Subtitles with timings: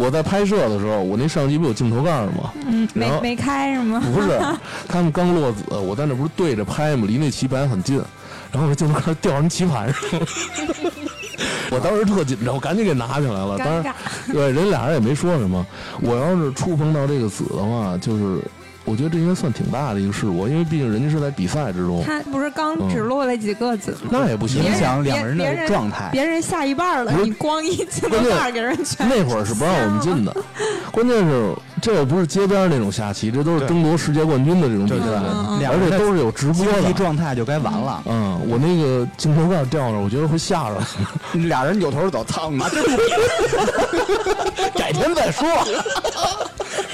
[0.00, 2.52] 我在拍摄的时候，我那相机不有镜头盖吗？
[2.66, 4.02] 嗯，没没开是吗？
[4.12, 4.40] 不是，
[4.88, 7.04] 他们刚落子，我在那不是对着拍吗？
[7.06, 8.02] 离那棋盘很近，
[8.50, 10.26] 然后那镜头盖儿掉人棋盘上了。
[11.70, 13.56] 我当时特紧张，我赶紧给拿起来了。
[13.56, 15.64] 当然尴尬，，对人俩人也没说什么。
[16.00, 18.40] 我要是触碰到这个子的话，就是
[18.84, 24.08] 我觉得这应该算挺大的一个事故，因为毕竟人家是在比赛之中，他不是刚嗯只落了几个子吗？
[24.10, 24.62] 那也不行。
[24.62, 26.08] 影响两个人的状态。
[26.12, 30.34] 别人下一半了，你光一镜头盖儿给人全那会儿是不让我们进的，
[30.90, 35.06] 关键是这又不是街边那种下棋，这都是争夺世界冠军的这种比赛，
[35.68, 36.92] 而且都是有直播的。
[36.94, 38.02] 状态就该完了。
[38.06, 40.80] 嗯，我那个镜头盖掉那儿，我觉得会吓着。
[41.48, 42.68] 俩人扭头走，操你妈！
[42.68, 42.90] 真不
[44.78, 45.48] 改天再说。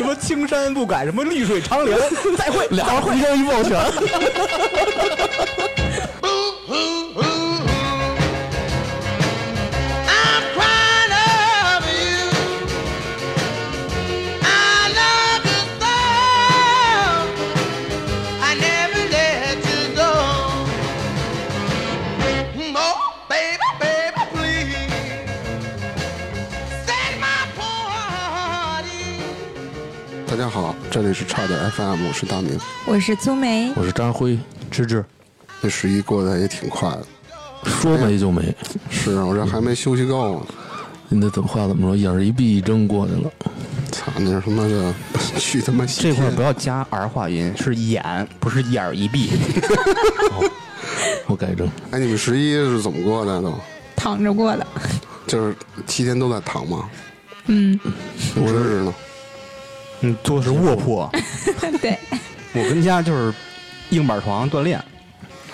[0.01, 1.95] 什么青山不改，什么绿水长流，
[2.39, 3.79] 再会，俩人互相一抱拳。
[30.91, 32.59] 这里是差点 FM，我是大明。
[32.85, 34.37] 我是粗梅，我是张辉，
[34.73, 35.05] 芝芝，
[35.63, 37.07] 这十一过得也挺快的，
[37.71, 38.53] 说没就没，
[38.91, 40.47] 是啊我这还没休息够呢。
[41.09, 41.97] 你那怎么话怎么说？
[41.97, 43.31] 眼儿一闭一睁过去了。
[43.93, 44.93] 操，那是他妈的
[45.39, 49.31] 去他妈这块儿不要加儿化音，是眼，不是眼儿一闭。
[51.29, 51.71] 我改正。
[51.93, 53.55] 哎，你们十一是怎么过的都？
[53.95, 54.67] 躺着过的。
[55.29, 55.55] 就是
[55.87, 56.89] 七天都在躺吗？
[57.47, 57.79] 嗯，
[58.35, 58.93] 我这是呢。
[60.03, 61.09] 嗯，坐的是卧铺，
[61.81, 61.99] 对，
[62.55, 63.33] 我跟家就是
[63.91, 64.79] 硬板床锻炼。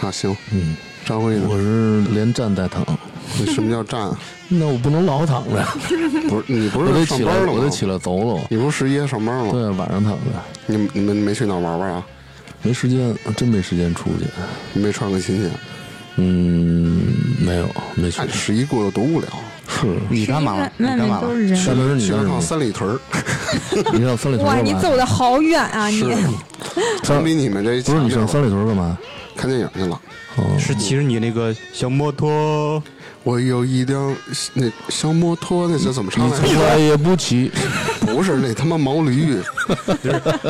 [0.00, 1.46] 啊，行，嗯，张辉呢？
[1.48, 2.84] 我是连站带躺，
[3.38, 4.18] 你什么叫站啊？
[4.48, 5.64] 那我不能老躺着，
[6.28, 7.52] 不是你不我得是上起来，班了吗？
[7.56, 8.46] 我得起来走走。
[8.48, 9.50] 你不是十一还上班吗？
[9.50, 10.20] 对，晚上躺着，
[10.66, 12.06] 你你们没去哪儿玩玩啊？
[12.62, 14.24] 没时间，真没时间出去。
[14.72, 15.50] 你没串个亲戚？
[16.16, 17.02] 嗯，
[17.40, 18.20] 没有，没去。
[18.28, 19.28] 十一过得多无聊。
[19.68, 20.72] 是， 你干嘛了？
[20.76, 21.28] 你干嘛了？
[21.28, 21.56] 面都是人。
[21.56, 22.40] 去了你去了趟干什么？
[22.40, 22.98] 三里屯儿，
[23.92, 24.70] 你上三里屯哇，干嘛？
[24.70, 25.88] 你走的好远啊！
[25.88, 26.02] 你
[27.02, 28.96] 总 比你们这不是你上三里屯干嘛？
[29.36, 30.00] 看电影去了。
[30.36, 32.82] 哦，是骑着你那个小摩托，
[33.24, 34.14] 我有一辆
[34.54, 36.46] 那小摩托，那是怎么唱你来着？
[36.46, 37.50] 从来也不骑。
[38.00, 39.36] 不是那他妈毛驴，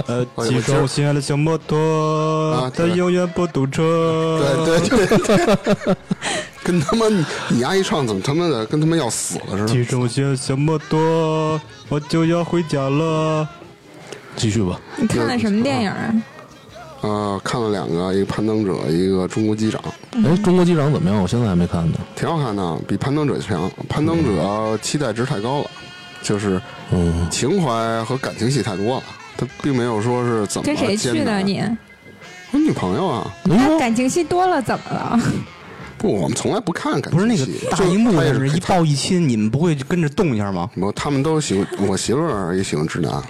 [0.07, 4.39] 呃，骑着我心爱的小摩托啊，它永远不堵车。
[4.65, 5.97] 对对对对，
[6.67, 9.85] 跟他妈你你丫一唱怎么他妈的跟他妈要死了似骑的？
[9.85, 13.49] 着我心爱的小摩托，我就要回家了。
[14.35, 14.81] 继续吧。
[14.97, 16.13] 你看了什么电影啊？
[17.03, 19.81] 呃，看了两个，一个《攀登者》，一个《中国机长》，
[20.27, 21.23] 哎，中国机长怎么样？
[21.23, 21.99] 我现在还没看呢。
[22.17, 23.71] 挺好看的，比《攀登者》强。
[23.89, 24.43] 《攀登者》
[24.79, 25.71] 期待值太高了，
[26.21, 26.61] 就是
[26.91, 29.03] 嗯，情怀和感情戏太多了，
[29.37, 31.63] 他并没有说是怎么跟谁去的你？
[32.51, 35.21] 我女朋友啊，那感情戏多了怎么了？
[35.99, 37.47] 不，我们从来不看感情戏不是那个
[37.77, 40.69] 大荧幕他也上面一抱一亲，你们不会跟着动一下吗？
[40.75, 43.23] 不他们都喜欢，我媳妇儿也喜欢直男，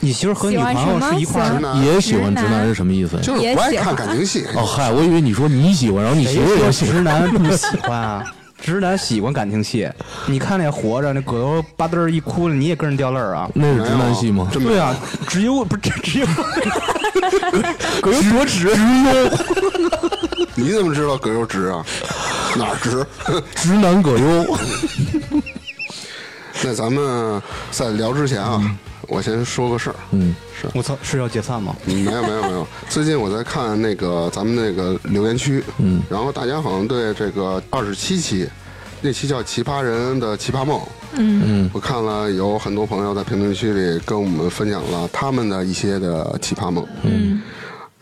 [0.00, 3.18] 你媳妇儿和女朋友是一块儿直男也喜欢直直男男是什么意思？
[3.20, 4.44] 就是不爱看感情戏。
[4.54, 7.02] 哦，嗨，我以为你说你喜欢，然后你媳妇儿也喜欢直。
[7.02, 8.24] 男不喜欢啊？
[8.62, 9.86] 直男喜欢感情戏。
[10.26, 13.46] 你看那活着，那葛优吧嘚儿一哭了，你也跟着掉泪儿啊？
[13.52, 14.48] 那是直男戏吗？
[14.50, 14.96] 对啊，
[15.28, 16.26] 只有不是只有
[18.00, 18.74] 葛优多直，
[20.54, 21.84] 你怎么知道葛优直啊？
[22.56, 23.04] 哪儿直？
[23.54, 24.56] 直男葛优。
[26.62, 28.60] 那咱们在聊之前啊，
[29.08, 29.96] 我先说个事儿。
[30.12, 31.74] 嗯，是我操，是要解散吗？
[31.84, 38.48] 没有没有没有，最近我在看那个咱们那个留言区，嗯，然后大家好像对这个二十七期，
[39.02, 40.78] 那期叫《奇葩人的奇葩梦》，
[41.16, 47.42] 嗯嗯，我看了有很多朋友在评论区里跟我们分享了他们的一些的奇葩梦，嗯，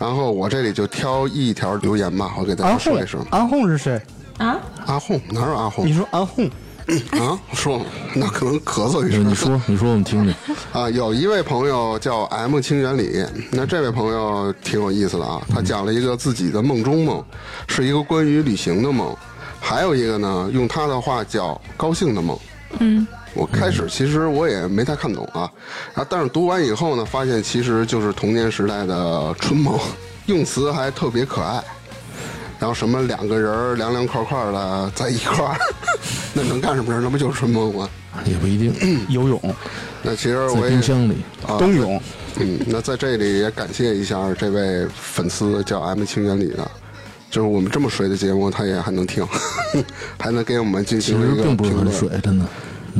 [0.03, 4.03] 然后我这里就挑一条留言吧，我给大家说一声。，安红是谁？
[4.37, 6.45] 啊，阿红哪有阿红你说安红，
[7.13, 7.39] 啊？
[7.53, 7.81] 说，
[8.13, 9.25] 那可能咳嗽一声。
[9.25, 10.35] 你说，你说，我们听听。
[10.73, 17.25] 啊，有一位朋友叫 M 清源里，那这位朋友挺有意思的啊，他讲了一个自己的梦中梦，
[17.69, 19.17] 是一个关于旅行的梦，
[19.61, 22.37] 还有一个呢，用他的话叫高兴的梦。
[22.81, 25.51] 嗯，我开始其实我也没太看懂啊，
[25.95, 29.79] 然后但是读完以后呢，发现其实就是童年时代的春梦，
[30.27, 31.63] 用词还特别可爱。
[32.59, 35.57] 然后什么两个人凉凉快快的在一块儿，
[36.33, 37.01] 那能干什么事儿？
[37.03, 37.89] 那不就是春梦吗？
[38.25, 38.73] 也不一定，
[39.11, 39.41] 游泳，
[40.01, 41.25] 那其实我也冰箱里。
[41.45, 42.01] 啊冬泳，
[42.37, 46.71] 嗯，那在这里也感谢一下这位粉丝叫 M 清源里的，
[47.33, 49.27] 就是我们这么水的节目，他也还能听，
[50.21, 51.91] 还能给我们进行一个实并不是评论。
[51.91, 52.45] 很水，真的。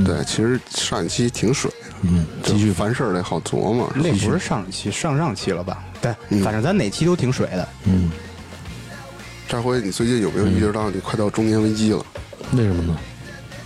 [0.05, 3.93] 对，其实上一期挺水的，嗯，继续就凡事得好琢磨。
[3.95, 5.85] 那不是上期上上期了吧？
[6.01, 7.69] 对，嗯反正咱哪期都挺水的。
[7.85, 8.11] 嗯，
[9.49, 12.05] 这回你最近有没有意识到你快到中年危机了？
[12.53, 12.97] 为什么呢？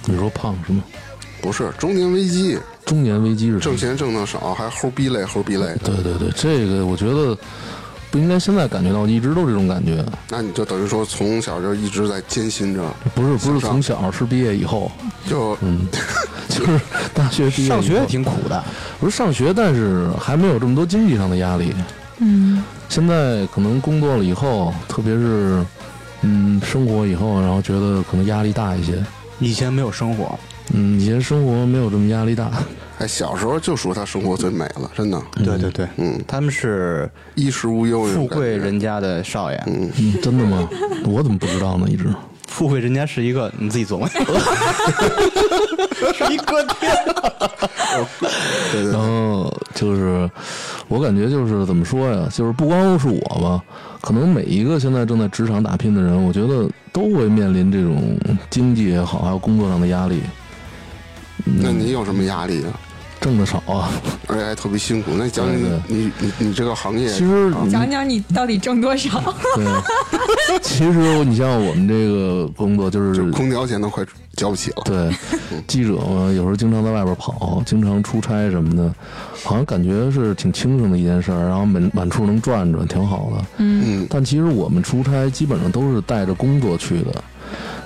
[0.04, 0.82] 你说胖是吗？
[1.40, 3.58] 不是中年危机，中年危机是？
[3.60, 5.76] 挣钱挣的少，还齁逼累齁逼累。
[5.84, 7.36] 对对对，这个我觉得
[8.10, 10.04] 不应该现在感觉到，一直都这种感觉。
[10.30, 12.82] 那你就等于说从小就一直在艰辛着，
[13.14, 14.90] 不是不是从小，是毕业以后，
[15.28, 15.86] 就嗯，
[16.48, 16.80] 就是
[17.12, 18.64] 大学毕业上学也挺苦的，
[19.00, 21.74] 不是上学，但是还没有这么多经济上的压力。
[22.18, 25.62] 嗯，现在可能工作了以后，特别是
[26.22, 29.04] 嗯生活以后，然后觉得可能压力大一些。
[29.38, 30.38] 以前没有生活，
[30.72, 32.50] 嗯，以前生活没有这么压力大。
[32.98, 35.20] 哎，小时候就说他生活最美了，真的。
[35.44, 40.66] 对对对，嗯，他们是衣食无忧富贵人家的少爷，嗯，嗯，真的吗？
[41.04, 41.86] 我怎么不知道呢？
[41.88, 42.06] 一直。
[42.48, 44.08] 富贵人家是一个你自己琢磨，
[46.14, 46.90] 是一个天。
[48.72, 50.30] 对对然后就是，
[50.88, 52.26] 我感觉就是怎么说呀？
[52.32, 53.62] 就是不光是我吧，
[54.00, 58.16] 可能每一个现在正在职场打拼的人，我觉得都会面临这种
[58.48, 60.22] 经济也好，还有工作上的压力。
[61.44, 62.80] 那你有什么压力啊？
[63.20, 63.90] 挣的少啊，
[64.28, 65.12] 而且还特别辛苦。
[65.16, 69.34] 那你讲讲你你你你这个行业，其实你讲讲你到底挣多少？
[69.54, 69.64] 对，
[70.62, 74.04] 其实你像我们这个工作，就是就空调钱都快
[74.36, 74.82] 交不起了。
[74.84, 75.10] 对
[75.66, 78.94] 记者嘛，有时候经常在外边跑，经常出差什么的，
[79.42, 83.44] 好像感觉是挺轻松的一件事儿，然后满满处能转转，挺好的。
[83.56, 87.24] 嗯，但其实我们出差基本上都是带着工作去的，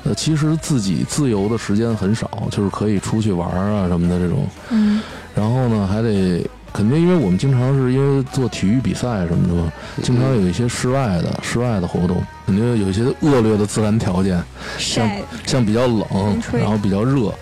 [0.05, 4.47] 呃，其实自己自由的时间很少，就是可以出去玩啊什么的这种。
[4.71, 5.01] 嗯，
[5.35, 9.73] 然后呢，还得肯定，因为我们经常是因为做体育比赛什么的嘛，
[10.03, 14.43] 经常有一些室外的室外的活动，肯定有一些恶劣的自然条件，
[14.77, 15.09] 像
[15.47, 16.05] 像比较冷
[16.53, 17.33] 然后比较热。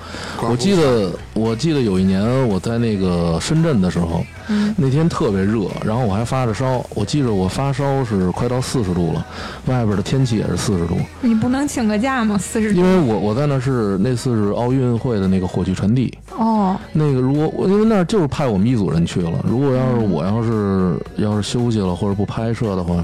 [0.43, 6.84] 我记得我记得有一年我在那个深圳的时候，嗯那天特别热，然后我还发着烧。
[6.94, 9.26] 我记着我发烧是快到四十度了，
[9.64, 10.99] 外边的天气也是四十度。
[11.22, 12.37] 你不能请个假吗？
[12.37, 23.02] 四十度因为我我在那是那次是奥运会的那个火炬传递，哦，那个如果我因为那儿就是派我们一组人去了，如果要是我要是要是休息了或者不拍摄的话，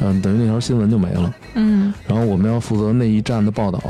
[0.00, 1.34] 嗯，等于那条新闻就没了。
[1.54, 3.80] 嗯，然后我们要负责那一站的报道，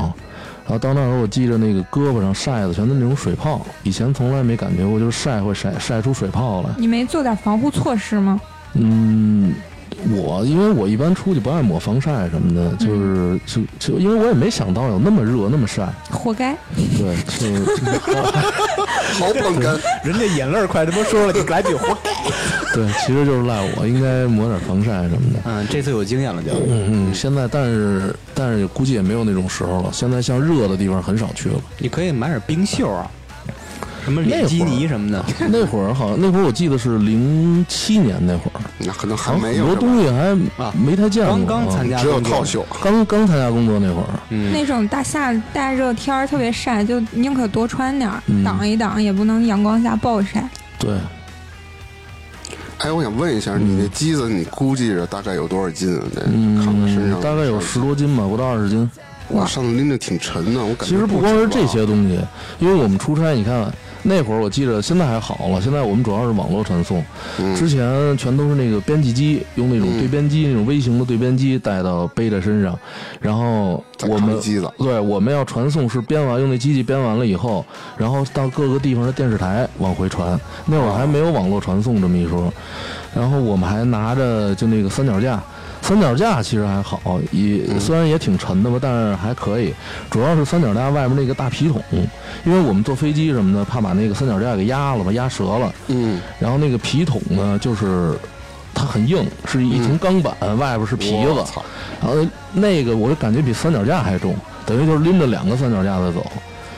[0.65, 6.69] 然后到那时候我记着那个胳膊上晒的全都是那种水泡，以前从来没感觉过，就是晒会晒晒出水泡来。
[6.77, 8.39] 你没做点防护措施吗？
[8.73, 9.53] 嗯，
[10.11, 16.55] 我因为我一般出去不爱抹防晒什么的，就是就就因为我也没想到有那么热那么晒，活该。
[16.97, 18.21] 对，就就
[19.17, 22.11] 好捧哏，人家眼泪儿快他妈说了，你来句活该。
[22.73, 25.39] 对，其实就是赖我，应该抹点防晒什么的。
[25.45, 26.51] 嗯，这次有经验了就。
[26.51, 29.89] 嗯嗯，现在但是但是估计也没有那种时候了。
[29.91, 31.55] 现在像热的地方很少去了。
[31.79, 33.09] 你可以买点冰袖啊，
[34.09, 35.23] 什么脸基尼什么的。
[35.49, 42.65] 那会儿好像那会儿我记得是零七年那会儿，那可能还没有很多东西还啊没太见过，刚刚参加，只有工作套袖。
[42.81, 44.07] 刚刚参加工作那会儿。
[44.29, 50.49] 嗯，那种大夏大热天儿特别晒，就宁可多穿点儿，嗯挡一挡，也不能阳光下暴晒。
[50.79, 50.95] 对，
[52.79, 55.99] 哎，我想问一下，你那机子你估计着大概有多少斤
[56.33, 58.89] 嗯扛在身上，大概有十多斤吧，不到二十斤。
[59.31, 62.19] 哇，上次拎着挺沉的，我感觉其实不不光是这些东西，
[62.57, 67.03] 因为我们出差，你看那会儿我记得，现在还好了，现在我们主要是网络传送，
[67.37, 67.55] 嗯。
[67.55, 69.99] 之前全都是那个编辑机，用那种嗯。
[69.99, 72.77] 对编机，那种微型的对编机带到背在身上，
[73.19, 74.39] 然后我们
[74.77, 77.65] 对我们要传送是编完用那机器编完了以后，
[77.97, 82.51] 然后到各个地方的电视台往回传，那会儿还没有网络传送这么一说，
[83.13, 85.41] 然后我们还拿着就那个三脚架。
[85.89, 89.73] 三脚架其实还好，也嗯虽然也挺沉的吧，但是还可以。
[90.11, 91.81] 主要是三脚架外面那个大皮桶，
[92.45, 95.73] 因为我们坐飞机什么的，怕把那个三脚架给压了吧，压折了。
[95.87, 98.15] 嗯，然后那个皮桶呢，就是
[98.71, 101.43] 它很硬，是一层钢板，外边是皮子。
[101.99, 102.15] 然后
[102.53, 104.35] 那个我就感觉比三脚架还重，
[104.67, 106.23] 等于就是拎着两个三脚架在走。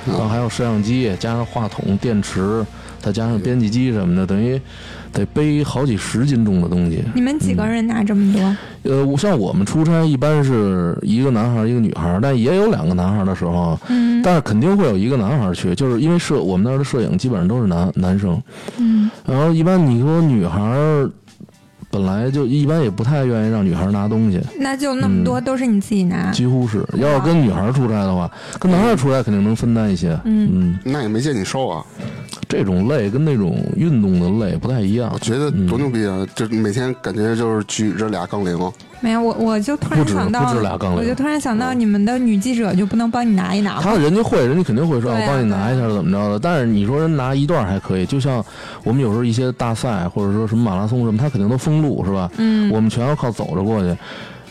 [0.08, 2.66] 然后还有摄像机，加上话筒、电池，
[3.02, 4.60] 再加上编辑机什么的，等于
[5.12, 7.04] 得背好几十斤重的东西。
[7.16, 8.56] 你们几个人拿这么多？
[8.84, 14.22] 呃，我像我们出差一般是一个男孩儿一个女孩儿，但也有两个男孩儿的时候，嗯。
[14.24, 18.40] 但是肯定会有一个男孩儿去，就是因为摄我们那儿的摄影基本上都是男男生，
[18.78, 21.10] 嗯，然后一般你说女孩儿
[21.90, 26.32] 本来就一般也不太愿意让女孩儿拿东西，那就那么多都是你自己拿。
[26.32, 26.86] 几乎是。
[26.98, 28.30] 要是跟女孩儿出差的话，
[28.60, 30.50] 跟男孩儿出差肯定能分担一些，嗯。
[30.54, 31.84] 嗯，那也没见你瘦啊，
[32.52, 35.20] 这种累跟那种运动的累不太一样我。
[35.20, 36.28] 觉得多牛逼啊！
[36.36, 38.60] 就每天感觉就是举着俩杠铃，
[39.00, 43.82] 没有，我我就突然想到不止俩杠铃我就突然想到你们的女记者就不能帮你拿一拿吗？
[43.82, 46.40] 他人家会，人家肯定会说，我啊帮你拿一下怎么着的。
[46.40, 48.44] 但是你说人拿一段还可以，就像
[48.84, 52.30] 我们有时候一些大赛或者说什么马拉松什么，他肯定都封路是吧？
[52.38, 53.96] 嗯我们全要靠走着过去，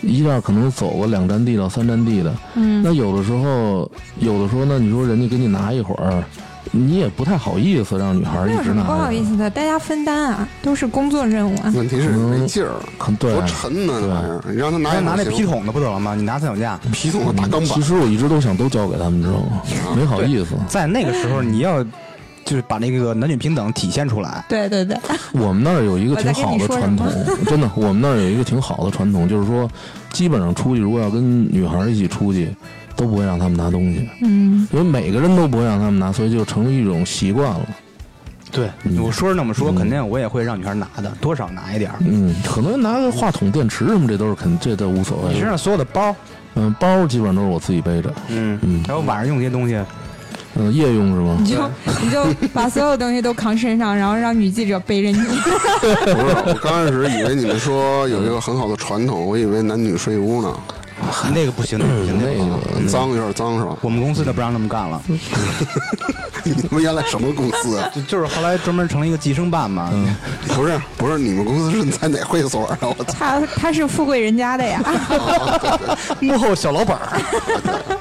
[0.01, 2.35] 一下可能走个两站地到三站地的。
[2.55, 3.91] 嗯那有的时候，
[4.21, 6.25] 有的时候呢，你说人家给你拿一会儿，
[6.73, 9.25] 你也不太好意思让女孩一直拿那有什么不好意。
[9.25, 9.51] 思的？
[9.51, 11.73] 大家分担啊，都是工作任务啊。
[11.75, 14.45] 问题是没劲儿，可对多沉呢那玩意儿！
[14.51, 16.15] 你让他拿拿拿那皮桶的不得了吗？
[16.15, 19.63] 你拿三脚架，皮桶的大钢板，其实我一直都想都交给他们，知道吗？
[19.97, 20.55] 没好意思。
[20.69, 21.83] 在那个时候你要
[22.45, 24.45] 就是把那个男女平等体现出来。
[24.49, 24.97] 对对对，
[25.33, 27.07] 我们那儿有一个挺好的传统
[27.47, 29.69] 真的，我们那儿有一个挺好的传统，就是说，
[30.13, 32.55] 基本上出去如果要跟女孩儿一起出去，
[33.01, 37.67] 都不会让他们拿东西，嗯，因为每个人都不会让他们拿，所以就成了一种习惯了。
[38.53, 38.69] 对，
[39.01, 41.97] 我说是那么说，肯定我也会让女孩拿的，多少拿一点儿。
[42.01, 45.49] 嗯，可能拿个话筒、电池什么，这都是肯，这都无所谓你身。
[45.49, 46.15] 上所有的包，
[46.57, 48.13] 嗯，包基本上都是我自己背着。
[48.29, 49.79] 嗯嗯还有晚上用这些东西，
[50.57, 51.51] 嗯，夜用是吗你？
[51.51, 51.71] 就
[52.03, 55.25] 你就把所有东西都扛身上，然后让女记者背着你。
[55.25, 60.53] 不是，我刚开始以为你们说有一个很好的传统，我以为男女睡一屋呢，
[61.35, 62.89] 那个不行，那个不行，那那个不行。
[62.89, 63.77] 脏有点脏是吧？
[63.81, 65.01] 我们公司的不让那么干了，
[66.45, 67.91] 你们原来什么公司啊？
[67.95, 69.91] 就就是后来专门成了一个计生办嘛。
[70.55, 72.79] 不是不是，你们公司是在哪会所啊？
[72.81, 73.15] 我操！
[73.19, 74.83] 他他是富贵人家的呀。
[76.21, 77.21] 幕后小老板儿，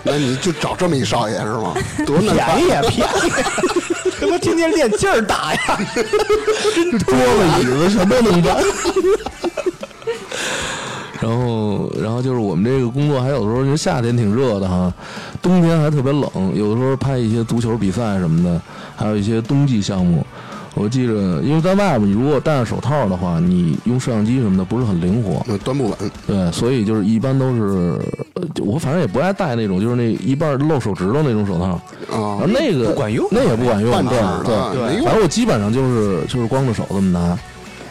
[0.04, 1.74] 那你就找这么一少爷是吗？
[2.06, 3.32] 多便宜啊便宜，
[4.20, 5.60] 他妈天天练劲儿打呀！
[7.06, 8.56] 桌子、椅子全都能搬。
[11.30, 14.92] 然后，然后就是我们这个工作，还有的时候，因为夏天挺热的哈，
[15.42, 18.60] 冬天还特别冷，有的时候拍一些足球比赛什么的，
[18.96, 20.26] 还有一些冬季项目。
[20.76, 28.00] 我记着，因为在外边，你如果戴上手套的话，你用摄像机什么的不是很灵活，那端不稳，对，所以就是一般都是，
[28.36, 31.72] 呃我反正也不爱戴那种，就是那一半露手指头那种手套，
[32.16, 34.44] 啊那个不管用那也不管用，对的
[34.74, 37.38] 对反正我基本上就是就是光着手这么拿，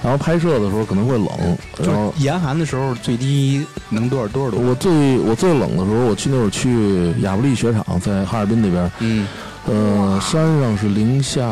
[0.03, 1.29] 然后拍摄的时候可能会冷，
[1.77, 4.59] 就然后是严寒的时候，最低能多少多少度？
[4.63, 9.27] 我最我最冷的时候，我去那会儿去亚布力雪场，在哈尔滨那边，嗯，
[9.67, 11.43] 呃，山上是零下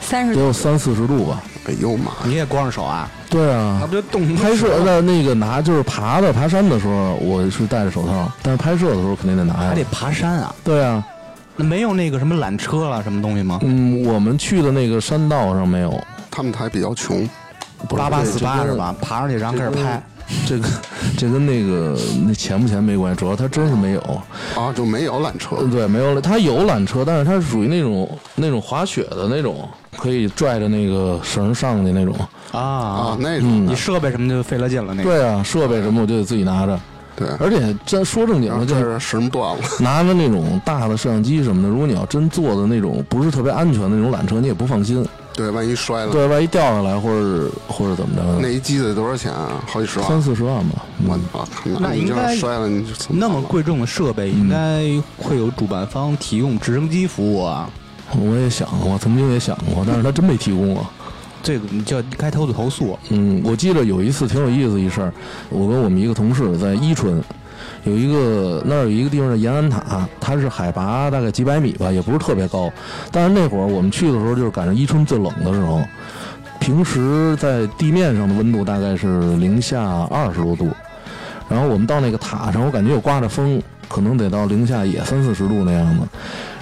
[0.00, 1.42] 三十，得有三四十度吧。
[1.64, 2.12] 哎呦妈！
[2.24, 3.10] 你也光着手啊？
[3.28, 9.84] 对啊那，不就冻拍摄的那个拿就是爬的爬山的时候，我是戴着手套，但是拍摄的时候肯定得拿呀还得。
[9.90, 10.54] 爬山啊？
[10.64, 11.04] 对啊，
[11.56, 13.58] 那没有那个什么缆车了什么东西吗？
[13.62, 17.28] 嗯，我们去的那个山道上没有，他们还比较穷，
[17.88, 18.94] 八八四八是吧？
[19.00, 20.02] 爬上去然后开始拍。
[20.46, 20.68] 这个
[21.16, 24.00] 这跟那个那钱不钱没关系，主要他真是没有。
[24.54, 26.20] 啊，就没有缆车嗯，对，没有了。
[26.20, 29.66] 他有缆车，但是它是属于那种那种滑雪的那种，
[29.96, 32.14] 可以拽着那个绳上去那种。
[32.52, 34.92] 啊啊，那种你设备什么就费了劲了。
[34.92, 36.78] 那个对啊，设备什么我就得自己拿着。
[37.16, 45.04] 对，而且真说正经的，就是是绳断了， 拿着那种大的摄像机什么的，如果你要真坐的那种不是特别安全的那种缆车，你也不放心。
[45.38, 49.62] 对，万一摔了，对，万一掉下来或者或者怎么着，那一机子多少钱啊？
[49.68, 50.20] 好几十万三。
[50.20, 50.84] 四十万吧。
[51.06, 51.48] 我嗯操！
[51.64, 54.82] 你这那应该摔了，你就怎那么贵重的设备，应该
[55.16, 57.70] 会有主办方提供直升机服务啊。
[58.20, 60.90] 我也想过，曾经也想过，但是他真没提供啊。
[61.40, 62.98] 这个你就该投诉投诉。
[63.10, 65.12] 嗯，我记得有一次挺有意思一事儿，
[65.50, 67.22] 我跟我们一个同事在伊春，
[67.84, 72.70] 有一个那儿有一个地方叫延安塔，它是海拔大概几百米吧，也不是特别高。
[73.10, 75.80] 但是那会儿我们去的时候，就是赶上伊春最冷的时候，
[76.60, 80.68] 平时在地面上的温度大概是零下二十多度，
[81.48, 86.06] 然后我们到那个塔上，我感觉有刮着风，可能得到零下也三四十度那样子。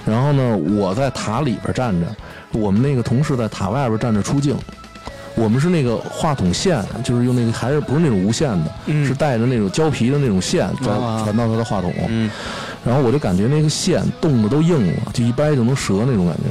[0.05, 2.07] 然后呢，我在塔里边站着，
[2.53, 4.55] 我们那个同事在塔外边站着出镜。
[5.37, 11.93] 我们是那个话筒线，就是用那个还是不是那种无线的，嗯是带着那种胶皮的那种线传啊传到他的话筒。
[12.09, 12.29] 嗯，
[12.83, 16.43] 然后我就感觉那个线冻得都硬了，就一掰就能折那种感觉。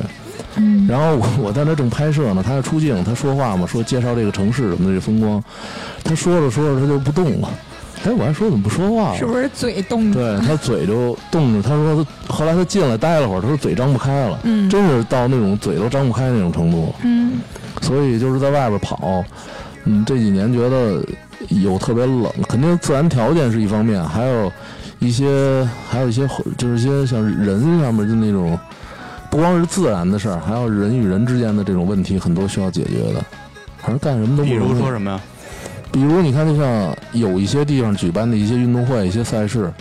[0.59, 5.43] 嗯，然后我我在那正拍摄呢，他要出镜，他说话嘛，说介绍这个城市什么的这风光，
[6.05, 7.49] 他说着说着他就不动了。
[8.05, 9.19] 哎，我还说怎么不说话了？
[9.19, 10.39] 是不是嘴冻着？
[10.39, 16.95] 对他嘴就冻着，他说他后来他进来待了会儿，他说嘴张不开了，嗯真是到那种嘴都张不开那种程度。
[17.03, 17.41] 嗯，
[17.83, 19.25] 所以就是在外边跑，
[19.85, 21.05] 嗯，这几年觉得
[21.49, 24.53] 有特别冷，肯定自然条件是一方面，还有
[24.99, 28.59] 一些还有一些就是一些像人上面的那种，
[29.31, 33.25] 不光是自然的事儿，还有人与人之间的这种问题，很多需要解决的。
[33.79, 34.73] 反正干什么都比不容易。
[34.73, 35.21] 如说什么呀？
[35.93, 39.73] 比如你看，就像有一些地方举办的一些运动会、一些赛事，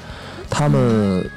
[0.49, 1.27] 他们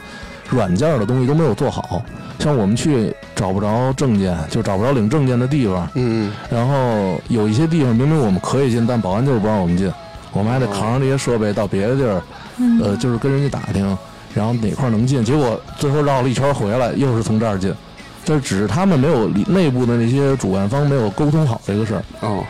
[0.50, 2.02] 软件的东西都没有做好，
[2.38, 9.92] 像我们去找不着证件，就找不着领证件的地方，嗯，然后有一些地方明明我们可以进，但保安就是不让我们进，
[10.32, 12.22] 我们还得扛上这些设备到别的地儿，
[12.82, 13.96] 呃，就是跟人家打听，
[14.34, 17.74] 然后哪块能进，结果最后绕了一圈回来，又是从这儿进。
[18.24, 22.44] 这只是他们没有内部的那些主办方没有沟通好这个事儿，哦，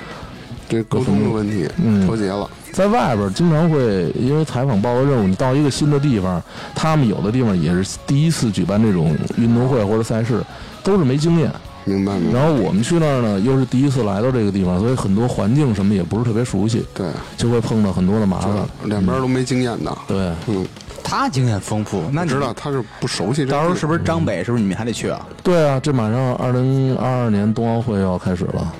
[0.68, 2.50] 这沟通的问题嗯脱节了。
[2.72, 6.42] 在外边经常会因为采访报告任务，你到一个新的地方，
[6.74, 10.42] 他们有的地方也是第一次举办这种运动会或者赛事，
[10.82, 11.50] 都是没经验。
[11.84, 12.38] 明白明白。
[12.38, 17.06] 然后我们去那儿呢，又是第一次来到这个地方，所以很多环境什么也不是特别熟悉，对，
[17.36, 18.54] 就会碰到很多的麻烦。
[18.84, 19.96] 两边都没经验的。
[20.06, 20.66] 对，嗯，
[21.02, 23.52] 他经验丰富，那你知道他是不熟悉这个。
[23.52, 24.44] 到时候是不是张北？
[24.44, 25.26] 是不是你们还得去啊？
[25.42, 28.72] 对啊，这马上二零二二年冬奥会要开始了。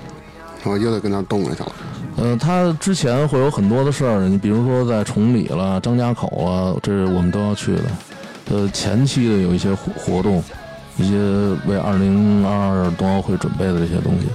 [0.65, 1.73] 我又得跟他动一下了。
[2.21, 7.83] 呃，他之前会有很多的事儿，你比如说在崇礼了、张家口啊，这是我们都要去的。
[8.51, 10.43] 呃，前期的有一些活活动，
[10.97, 11.17] 一些
[11.67, 14.27] 为二零二二冬奥会准备的这些东西。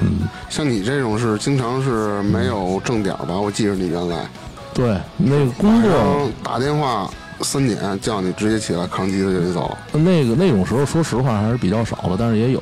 [0.00, 3.38] 嗯像你这种是经常是没有正点儿吧？
[3.38, 4.26] 我记着你原来
[4.74, 7.08] 对，那个工晚作打电话
[7.40, 9.76] 三点叫你直接起来扛机子就得走。
[9.92, 12.60] 那个那种时候，说实话还是比较少的，但是也有。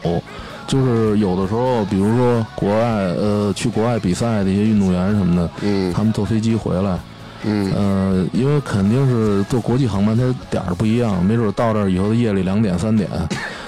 [0.70, 2.84] 就是有的时候，比如说国外，
[3.18, 5.92] 呃，去国外比赛的一些运动员什么的，嗯。
[5.92, 6.96] 他们坐飞机回来，
[7.42, 7.72] 嗯。
[7.74, 13.10] 呃，因为肯定是坐国际航班，它点儿不一样，没准到这儿以后的夜里两点三点，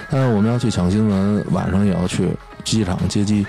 [0.09, 2.29] 但是我们要去抢新闻，晚上也要去
[2.63, 3.45] 机场接机，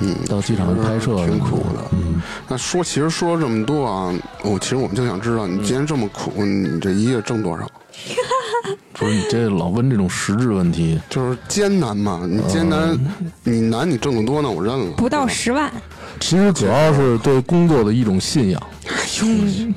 [0.00, 1.82] 嗯，到机场拍摄，挺苦的。
[1.92, 4.12] 嗯，那说其实说了这么多啊，
[4.44, 7.66] 我其实我们就想知道，你既然这么苦，你这一月挣多少？
[8.92, 12.98] 不是你这老问这种实质问题，就是艰难嘛，你艰难，
[13.44, 14.92] 你难你挣得多，那我认了。
[14.96, 15.72] 不到十万，
[16.20, 18.62] 其实主要是对工作的一种信仰。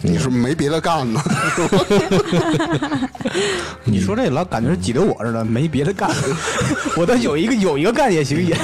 [0.02, 1.22] 你是没别的干呢？
[3.84, 6.10] 你说这老感觉是挤兑我似的，没别的干，
[6.96, 8.56] 我倒有一个有一个干也行，也。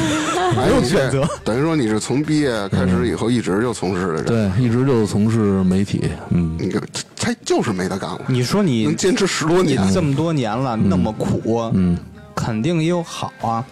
[0.56, 1.28] 没有选择。
[1.44, 6.82] 等于说你是从毕业开始以后一直就从事的这，对，一直就从事媒体，嗯，你看
[7.16, 11.98] 他就是没得干了，你说你能坚持十多你年，这么多年了，那么苦，嗯，
[12.36, 13.64] 肯定也有好啊。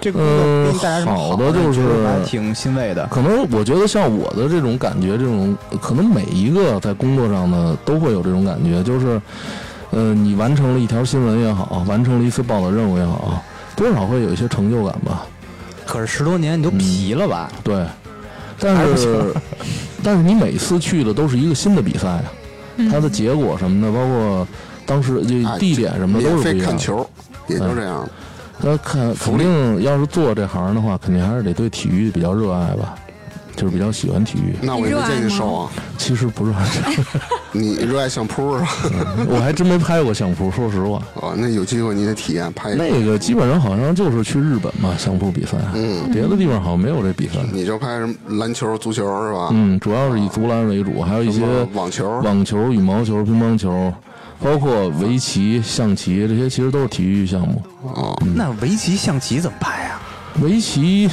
[0.00, 1.52] 这个工作给你带来什么呃好的的？
[1.52, 3.06] 就是还挺欣慰的。
[3.08, 9.20] 可能我觉得像我的这种感觉，这种可能每一个在工作上呢都会有这种感觉，就是，
[9.90, 13.42] 呃，你完成了一条新闻也好，完成了一次报道任务也好，
[13.74, 15.26] 多少会有一些成就感吧。
[15.84, 17.50] 可是十多年你都疲了吧？
[17.64, 17.84] 对，
[18.60, 19.34] 但是
[20.04, 22.24] 但是你每次去的都是一个新的比赛啊，
[22.90, 24.46] 它的结果什么的，包括
[24.86, 26.64] 当时这哎地点什么的都是不一样的。
[26.66, 27.10] 看球，
[27.48, 28.08] 也就这样。
[28.60, 32.94] 那看肯定要是做这行的话，肯定还是得对体育比较热爱吧，
[33.56, 34.54] 就是比较喜欢体育。
[34.60, 37.02] 那我也没见你瘦啊，其实不是很热
[37.52, 38.68] 你热爱相扑是吧？
[39.28, 41.00] 我还真没拍过相扑，说实话。
[41.14, 42.84] 哦，那有机会你得体验拍一个。
[42.84, 47.38] 那个基本上好像就是去日本嘛，相扑比赛，嗯，别的地方好像没有这比赛。
[47.52, 49.48] 你就拍什么篮球、足球是吧？
[49.52, 51.42] 嗯，主要是以足篮为主，还有一些
[51.72, 53.92] 网球网球、羽毛球、乒乓球，
[54.40, 57.62] 包括围棋、象棋这些，其实都是体育项目。
[57.82, 60.00] 哦，那围棋、象棋怎么拍啊？
[60.40, 61.10] 围棋，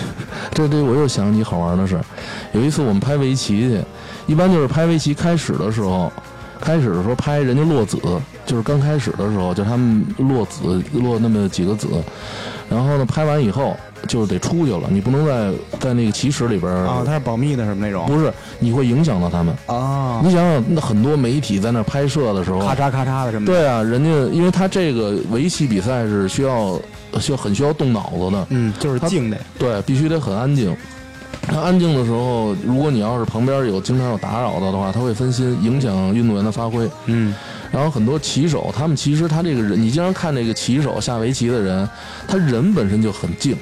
[0.54, 2.06] 这这我又想起好玩的事儿。
[2.54, 3.82] 有一次我们拍围棋去，
[4.28, 6.14] 一般就是拍围棋开始的时候，
[6.62, 7.98] 开始的时候拍人家落子，
[8.46, 11.88] 就是刚开始的时候，就他们落子落那么几个子，
[12.70, 13.76] 然后呢拍完以后
[14.08, 18.06] 就是得出去了，你不能在在那个棋室里边儿啊，它是保密的什么那种？
[18.06, 19.56] 不是，你会影响到他们。
[19.66, 23.54] 啊，你想想，那很多媒体在那拍摄的时候，咔嚓咔嚓的什么的。
[23.54, 26.80] 对啊，人家因为他这个围棋比赛是需要
[27.20, 29.38] 需要很需要动脑子的，嗯，就是静的。
[29.58, 30.76] 对，必须得很安静。
[31.48, 36.90] 他安静的时候，如果你要是旁边有经常有打扰到的话，他会分心，影响运动员的发挥。
[37.06, 37.36] 嗯，
[37.72, 41.88] 然后很多棋手，他们其实他这个人，你经常看这个棋手下围棋的人，
[42.28, 43.56] 他人本身就很静，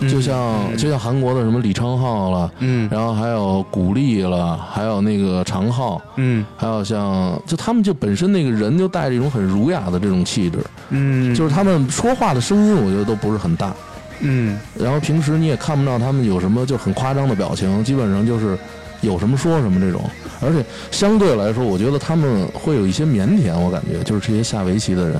[0.00, 10.58] 就像、就像韩国的什么李昌镐了，嗯然后还有古力了，还有那个常浩，嗯还有像就他们就本身那个人就带着一种很儒雅的这种气质，
[10.90, 13.74] 嗯，就是他们说话的声音，我觉得都不是很大。
[14.20, 18.58] 嗯然后平时你也看不到他们有什么就很夸张的表情，基本上就是
[19.00, 20.02] 有什么说什么这种。
[20.40, 25.16] 而且相对来说，我觉得他们会有一些腼腆，我感觉就是这些下围棋的人。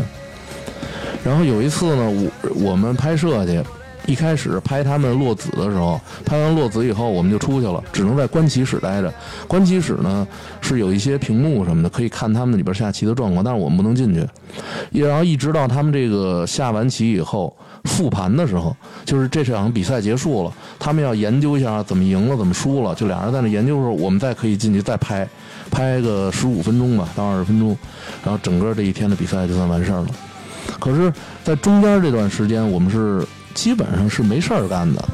[1.24, 3.62] 然后有一次呢，我我们拍摄去，
[4.06, 9.12] 一开始拍他们落子的时候，拍完落子以后，我们就出去了，只能在观棋室待着。
[9.46, 10.26] 观棋室呢
[10.60, 14.26] 是有一些屏幕什么的，可以看他们里边下棋的状况，但是我们不能进去。
[14.92, 25.28] 然后一直到他们这个下完棋以后复盘的时候，就是这场比赛结束了，他们要研究一下怎么赢了，怎么输了，就俩人在那研究的时候，我们再可以进去再拍，
[25.70, 27.76] 拍个十五分钟吧，到二十分钟，
[28.24, 30.06] 然后整个这一天的比赛就算完事儿了。
[30.80, 31.12] 可是，
[31.44, 33.24] 在中间这段时间，我们是
[33.56, 35.04] 基本上是没事儿干的。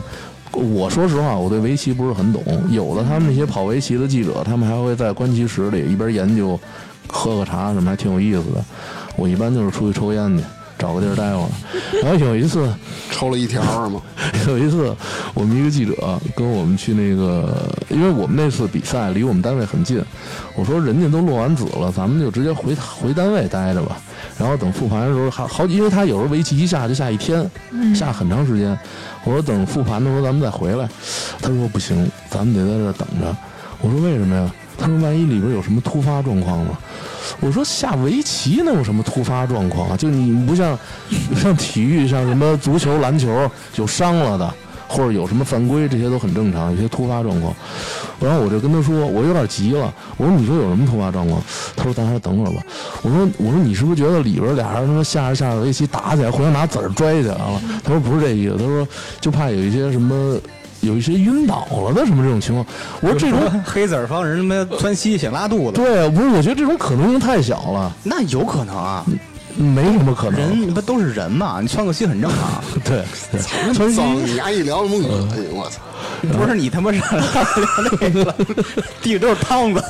[0.52, 2.42] 我说实话，我对围棋不是很懂。
[2.70, 6.60] 有的他们那些跑围棋的记者，他们还会在观棋室里一边研究，
[7.08, 8.62] 喝个茶什么，还挺有意思的。
[9.16, 10.44] 我一般就是出去抽烟去，
[10.82, 11.48] 找个地儿待会儿。
[12.02, 12.68] 然后有一次，
[13.12, 14.02] 抽了一条是吗？
[14.48, 14.92] 有一次，
[15.32, 20.02] 我们一个记者跟我们去那个，因为我们那次比赛离我们单位很近，
[20.56, 23.96] 我说人家都落完子了，咱们就直接回回单位待着吧。
[24.36, 27.48] 然后等复盘的时候还好，因为他有时候围棋一下就下一天，
[27.94, 28.76] 下很长时间。
[29.22, 30.88] 我说等复盘的时候咱们再回来。
[31.40, 33.36] 他说不行，咱们得在这儿等着。
[33.80, 34.50] 我说为什么呀？
[34.78, 36.70] 他说万一里边有什么突发状况呢？
[37.40, 39.96] 我说下围棋能有什么突发状况啊？
[39.96, 40.78] 就你不像
[41.40, 44.54] 像体育，像什么足球、篮球有伤了的，
[44.88, 47.54] 或者有什么犯规，这些都很正常，有些突发状况。
[48.20, 49.92] 然后我就跟他说，我有点急了。
[50.16, 51.42] 我说你说有什么突发状况？
[51.76, 52.62] 他说咱还是等会儿吧。
[53.02, 57.60] 我说我说你是不是觉得里边俩人他妈下着下着围棋打起来，互相拿子儿拽起来了？
[57.82, 58.86] 他说不是这意思，他说
[59.20, 60.38] 就怕有一些什么。
[60.82, 62.64] 有一些晕倒了的什么这种情况，
[63.00, 69.04] 我说这种黑子儿帮人他妈窜稀想拉肚子，对，不是，我觉得这种可能性太小了，那有可能啊。
[69.54, 70.40] 没什么可能。
[70.40, 71.60] 人不都是人嘛？
[71.60, 72.64] 你窜个稀很正常。
[72.82, 74.16] 对，对真脏！
[74.16, 75.78] 你丫一聊什么恶心，我操！
[76.32, 77.02] 不是你他妈是
[78.00, 78.34] 那个
[79.02, 79.84] 地上都是汤子。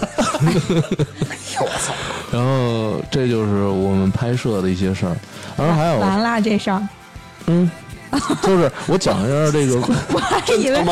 [1.60, 1.94] 我操！
[2.32, 5.16] 然后这就是我们拍摄的一些事儿，
[5.56, 6.82] 然后还有完了这事儿，
[7.46, 7.70] 嗯，
[8.42, 9.76] 就是我讲一下这个。
[10.12, 10.82] 我还以为。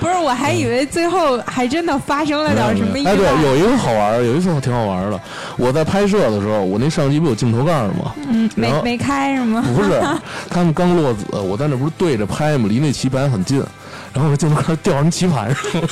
[0.00, 3.12] 不是，我还以为最后还真的发生了点什么意外。
[3.12, 5.20] 哎，对，有一个好玩儿，有一次挺好玩儿的。
[5.56, 8.14] 我在拍摄的时候，我那相机不有镜头盖儿吗？
[8.28, 9.64] 嗯，没没开是吗？
[9.74, 10.00] 不是，
[10.50, 12.66] 他们刚落子，我在那不是对着拍吗？
[12.68, 13.62] 离那棋盘很近，
[14.12, 15.88] 然后我镜头盖儿掉人棋盘上了。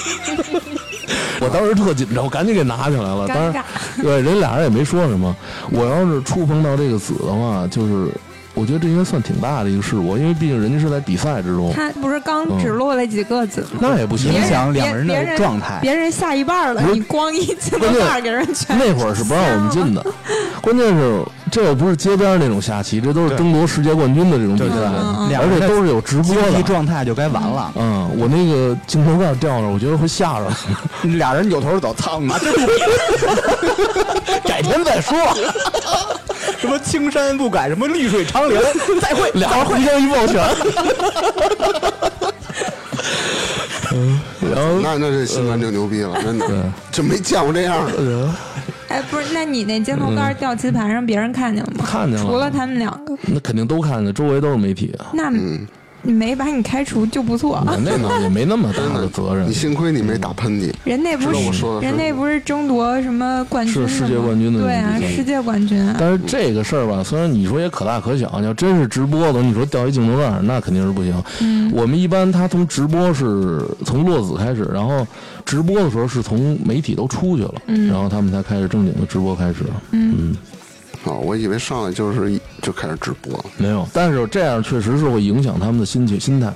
[1.40, 3.26] 我当时特紧张，我赶紧给拿起来了。
[3.26, 3.62] 当然尴尬，
[4.02, 5.34] 对，人俩人也没说什么。
[5.70, 8.08] 我要是触碰到这个子的话，就是
[8.54, 13.78] 我觉得这应该算挺大的一个事故，因为毕竟人家是在比赛之中，他不是刚只落了几个子吗？
[13.80, 14.32] 那也不行。
[14.32, 15.78] 影响两个人的状态。
[15.80, 20.04] 别人下一半了，你光一镜头盖儿给人全那会儿是不让我们进的，
[20.60, 24.76] 关键是这又不是街边那种下棋，这都是争夺世界冠军的这种比赛，
[25.36, 26.62] 而且都是有直播的。
[26.62, 27.70] 状态就该完了。
[27.76, 30.50] 嗯，我那个镜头盖掉了，我觉得会吓着。
[31.18, 32.38] 俩人扭头走，操你妈！
[34.44, 35.14] 改天再说。
[36.58, 38.62] 什么青山不改，什么绿水长流。
[38.98, 40.42] 再会，俩人互相一抱拳。
[43.92, 44.18] 嗯，
[44.54, 46.46] 然后那那这新闻就牛逼了，真的，
[46.90, 48.30] 就没见过这样的。
[48.92, 51.85] 呃哎，不是，那你那镜头盖儿掉棋盘上，别人看见了吗？
[51.87, 55.12] 看见了除了他们两个，那肯定都看见，周围都是媒体啊。
[55.14, 55.66] 那你
[56.02, 57.62] 没把你开除就不错。
[57.66, 59.52] 那那也没那么大的责任你。
[59.52, 60.72] 幸亏你没打喷嚏。
[60.84, 65.96] 人那不是是人那不是争夺什么冠军是世界冠军的对啊世界冠军啊。
[65.98, 71.22] 但是这个事儿吧，虽然你说也可大可小，你要真是直播的，你说掉一镜头盖儿，那肯定是不行。
[71.40, 75.06] 嗯我们一般他从直播是从落子开始，然后
[75.44, 79.60] 直播的时候是从媒体都出去了，嗯然后他们才开始正经的直播开始。
[79.92, 80.36] 嗯，
[81.04, 83.44] 哦，我以为上来就是一就开始直播了。
[83.56, 86.46] 没有，但是这样确实是会影响他们的心情心态，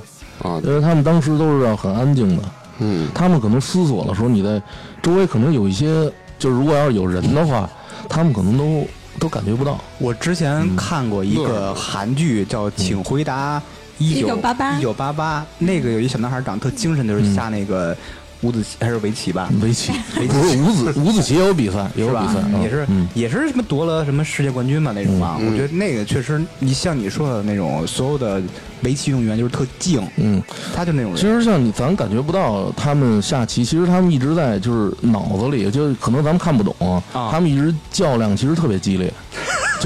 [0.43, 0.61] 啊。
[0.65, 2.43] 因为他们当时都是要很安静的，
[2.79, 4.63] 嗯，他们可能思索的时候，你在
[5.03, 7.69] 周围可能有一些，就是如果要是有人的话，
[8.09, 8.87] 他们可能都
[9.19, 9.81] 都感觉不到。
[9.99, 13.61] 我之前看过一个韩剧叫《请回答
[13.99, 17.97] 一九1988一九八八》，那个有一小男孩长得特精神，就是下那个
[18.43, 22.43] 五子棋还是围棋吧，围棋不是五子 五子棋也有比赛，也有比赛，？
[22.63, 25.37] 也是嗯也是什么夺了什么世界冠军嘛那种啊。
[25.41, 28.43] 嗯我觉得那个确实，你像你说的那种，所有的
[28.83, 30.43] 围棋运动员就是特静，嗯。
[30.75, 31.27] 他就那种人其。
[31.27, 36.75] 实像你，咱感觉不到他们下棋，其实他们一直在就是脑子里，就可能咱们看不懂，
[37.13, 39.13] 啊他们一直较量，其实特别激烈，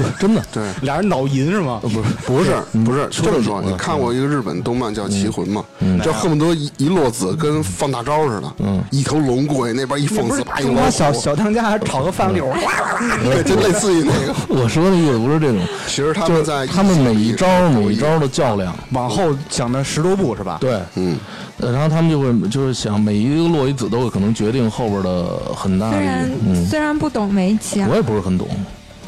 [0.01, 1.79] 就 真的对，俩人脑银是吗？
[1.83, 2.51] 呃不是不是
[2.83, 5.63] 不是这么说，你看过一个日本动漫叫《棋魂》吗？
[5.79, 12.53] 嗯就恨不得一一落子跟放大招似的，嗯一头龙过去，那边一放不是肆，啪一中国老小小当家还炒个饭粒儿，
[13.23, 14.61] 对，就类似于那个。
[14.61, 20.57] 我说的意思不是这种， 其实他们在他们每一招每一招的较量，往后想的十多步是吧？
[20.61, 21.17] 对，嗯，
[21.59, 28.47] 呃然后他们就会就是想每一个落一子都会可能决定后边的很大的虽然，嗯，虽然不懂围棋啊我，也不是很懂，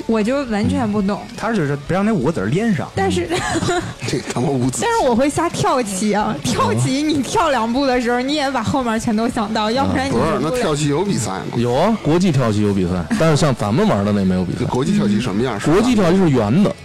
[0.05, 2.87] 我就完全不懂，他就是别让那五个子儿连上。
[2.95, 3.27] 但是
[4.07, 4.79] 这他妈无子。
[4.81, 10.23] 但是我会下跳棋啊，跳棋你跳两步的时候，你也把后面全都想到，要不然你不是。
[10.41, 11.45] 那跳棋有比赛吗？
[11.55, 15.59] 有啊，国际跳棋有比赛， 但是像咱们玩的那没有比赛，国际跳棋什么样？
[15.61, 16.75] 国际跳棋是圆的，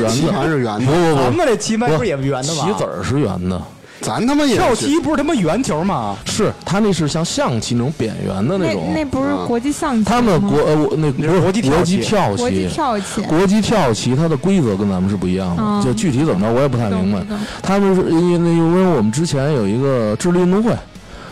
[0.00, 1.22] 圆棋的，盘是圆的，不不不。
[1.22, 2.64] 咱们这棋盘不是也圆的吗？
[2.66, 3.62] 棋子儿是圆的，
[4.00, 6.16] 咱他妈也跳是棋不是他妈圆球吗？
[6.24, 10.06] 是他那是像象棋那种扁圆的那种，那不是国际象棋吗？
[10.08, 12.68] 他们国呃那不是国际跳国际棋国际。
[12.68, 17.18] 跳棋，国际跳棋它的规则跟咱们是不一样的，哦就具体怎么着我也不太明白。
[17.62, 20.72] 他们是因为因为我们之前有一个智力运动会，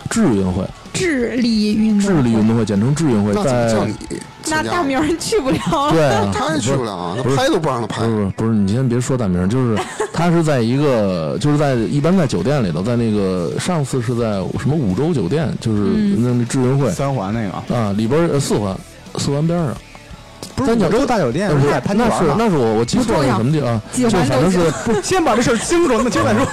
[0.09, 5.59] 智运会，智力运动会，智力运动会简称智运会，那怎么在叫你那参加大明儿去不了。
[5.87, 5.91] 了。
[5.91, 8.05] 对啊，他也去不了啊，他拍都不让他拍。
[8.05, 8.07] 不。
[8.07, 9.77] 是不是，你先别说大名，就是
[10.13, 16.23] 他是在一个，就是在一般在酒店里头，在那个上次是在什么五洲酒店，就是嗯。
[16.23, 16.89] 那那智运会。
[16.91, 17.75] 三环那个。
[17.75, 18.75] 啊，里边呃四环
[19.17, 19.75] 四环边上，
[20.65, 21.55] 三角五洲大酒店是
[21.93, 22.25] 那是？
[22.37, 23.81] 那是我我记错了是什么地方啊？
[23.95, 24.71] 就反正是，
[25.03, 26.47] 先把这事儿清楚，那清楚再说。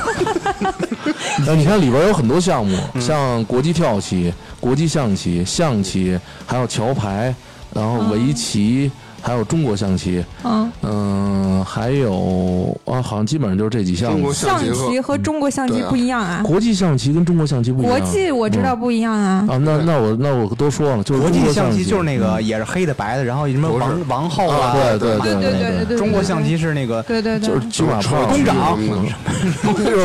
[1.47, 7.35] 呃，你看里边有很多项目，嗯像国际跳棋、国际象棋、象棋，还有桥牌，
[7.73, 8.91] 然后围棋，
[9.25, 14.35] 还有中国象棋，嗯，嗯，还有啊，好像基本上就是这几项中国。
[14.35, 16.43] 象象棋和中国象棋不一样啊。
[16.45, 17.91] 国际象棋跟中国象棋不一样。
[17.91, 19.47] 国际我知道不一样啊。
[19.49, 28.79] 啊，那那我那我多说了，就是国际象棋棋就是那个也是黑的白的，然后什么王王后啊，对对对对对对对，中国象棋是那个对对对，就是骑马炮工长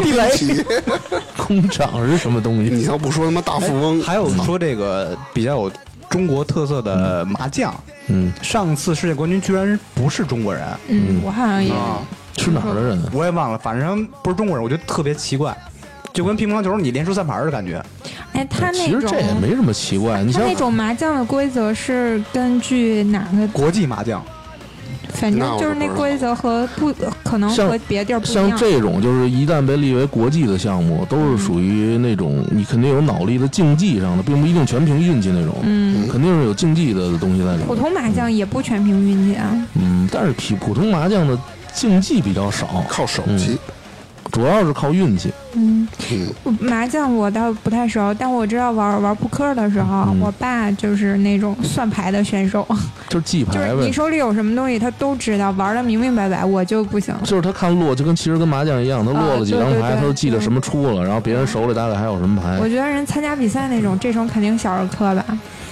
[0.02, 0.30] 地雷。
[0.30, 0.64] 棋，
[1.36, 2.84] 工长是什么东西你？
[2.84, 5.72] 要不说他妈大富翁，还有说这个比较有
[6.10, 7.74] 中国特色的麻将，
[8.08, 12.00] 嗯，上次世界冠军居然不是中国人嗯，我好像也啊，
[12.38, 13.10] 是哪儿的人啊？
[13.14, 15.56] 我也忘了，反正不是中国人，我觉得特别奇怪，
[16.12, 17.84] 就跟乒乓球你连输三盘的感觉。
[18.34, 23.48] 哎，他那其实这也没什么奇怪，你像他那种麻将的规则是根据哪个？
[23.50, 24.24] 国际麻将，
[25.10, 26.94] 反正就是那规则和不
[27.24, 28.58] 可能和别地儿不一样像样。
[28.58, 37.68] 这种，就是一旦被列为国际的项目，都是属于那种你肯定有脑力的竞技上的，并不一定全凭运气那种，嗯，肯定是有竞技的东西在里面。
[37.68, 39.50] 普通麻将也不全凭运气啊。
[39.74, 41.38] 嗯，但是普普通麻将的
[41.74, 43.58] 竞技比较少，靠手气。
[44.32, 45.32] 主要是靠运气。
[45.54, 45.79] 嗯，
[46.12, 52.66] 嗯，麻将我倒不太熟，但我知道玩玩扑克的时候，嗯我爸就是那种算牌的选手，
[53.10, 57.14] 就是记就是牌，你手里有什么东西他都知道，玩的明明白白，我就不行。
[57.24, 62.68] 就是他看落，就跟其实跟麻将一样，他落了几张牌，啊对对对他都记得什么出了，然后别人手里大概还有什么牌我。
[62.68, 65.26] 觉得人参加比赛那种，这种肯定小儿科吧。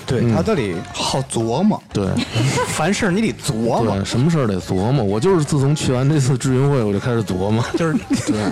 [0.07, 2.07] 对嗯他这里好琢磨，对
[2.69, 5.03] 凡事你得琢磨，对，什么事儿得琢磨。
[5.03, 7.63] 我就是自从去完这次智云会，我就开始琢磨。
[7.77, 7.95] 就是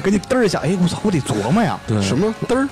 [0.04, 1.80] 给你嘚儿一下，哎，我操，我得琢磨呀。
[1.88, 2.68] 对，什么嘚儿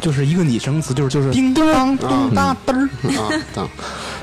[0.00, 2.88] 就是一个拟声词，就是就是叮当咚哒嘚儿。
[3.18, 3.28] 啊？
[3.52, 3.68] 当，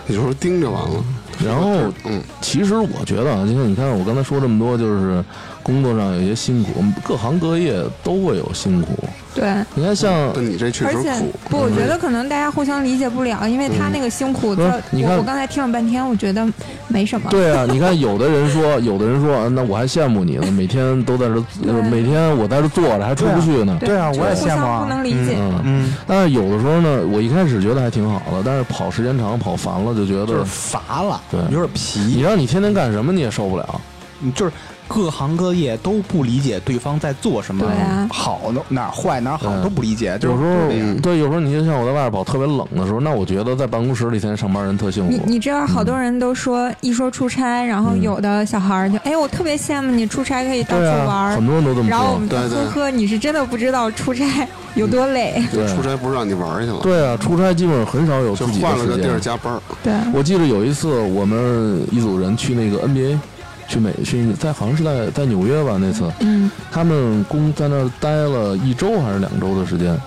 [0.07, 1.03] 你就说盯着完了。
[1.45, 5.23] 然后，嗯，其实我觉得啊，就像你看我刚才说这么多，就是
[5.67, 8.87] 工作上有些辛苦，各行各业都会有辛苦。
[9.35, 11.31] 对，你看像但你这确而且实苦。
[11.47, 16.47] 不，我觉得可能大家互相理解不了，因为他那个辛苦，不是这你看我我刚才听了半天，我觉得
[16.87, 17.29] 没什么。
[17.29, 21.35] 对啊，你看有的人说，有的人说，啊那我还羡慕你呢，每天都在这，
[21.71, 23.77] 呃每天我在这坐着还出不去呢。
[23.81, 25.35] 对啊我也羡慕啊不能理解。
[25.37, 33.81] 嗯，嗯，但是有的时候呢，我一开始觉得还挺好的，但是跑时间长跑烦了，就觉就是得乏了，对有点疲你，让你天天干什么你也受不了。
[34.33, 34.51] 就是
[34.87, 40.97] 各行各业都不理解对方在做什么，对啊好的哪儿坏哪儿好都不理解，就是有时候这样。
[41.01, 45.11] 对，有时候你就像我在外边跑特别冷的时候，那我觉得在办公室里天天上班人特幸福。
[45.11, 51.45] 你你知道，好多人都说一说出差，然后有的小孩儿就哎，我特别羡慕你出差可以到处对玩啊，很儿。
[51.47, 52.27] 多人都这么说然后我们。
[52.29, 55.43] 就对对呵呵，你是真的不知道出差有多累。
[55.51, 59.21] 对出差不是让你玩去了，对啊，出差基本上很少有就自己换了个地儿间。
[59.21, 59.61] 加班儿。
[59.83, 63.17] 对，我记得有一次我们一组人去那个 NBA，
[63.67, 69.97] 去美去在好像是在在纽约吧那次，嗯他们公在那儿待了一周还是两周的时间，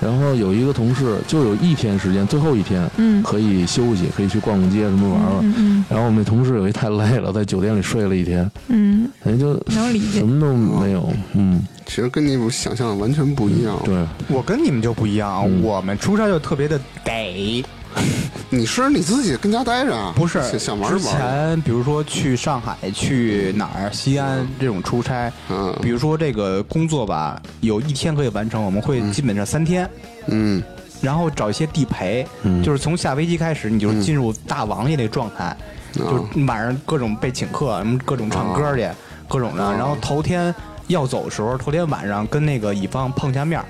[0.00, 5.38] 然后有一个同事就有一天时间，最后一天嗯可以休息，可以去逛逛街什么玩玩。
[5.42, 11.12] 嗯嗯然后我们那同事有一太累了，在酒店里睡了一天，嗯，人家就能理解什么都没有。
[11.34, 13.76] 嗯，其实跟你想象的完全不一样。
[13.84, 17.64] 对，我跟你们就不一样，嗯我们出差就特别的得，
[18.50, 20.12] 你是你自己跟家待着啊？
[20.16, 21.00] 不是想想玩之。
[21.00, 29.88] 前比如说去上海、去哪儿、西安这种出差，嗯比如说这个工作吧，有一天可以完成，我们会基本上三天。
[30.26, 30.62] 嗯，
[31.00, 35.56] 然后找一些地陪，嗯就是从下飞机开始，你就进入大王爷那状态，
[35.96, 38.88] 嗯就是晚上各种被请客，什么各种唱歌去，
[39.28, 39.64] 各种的。
[39.64, 40.52] 啊然后头天
[40.88, 43.62] 要走的时候，头天晚上跟那个乙方碰下面，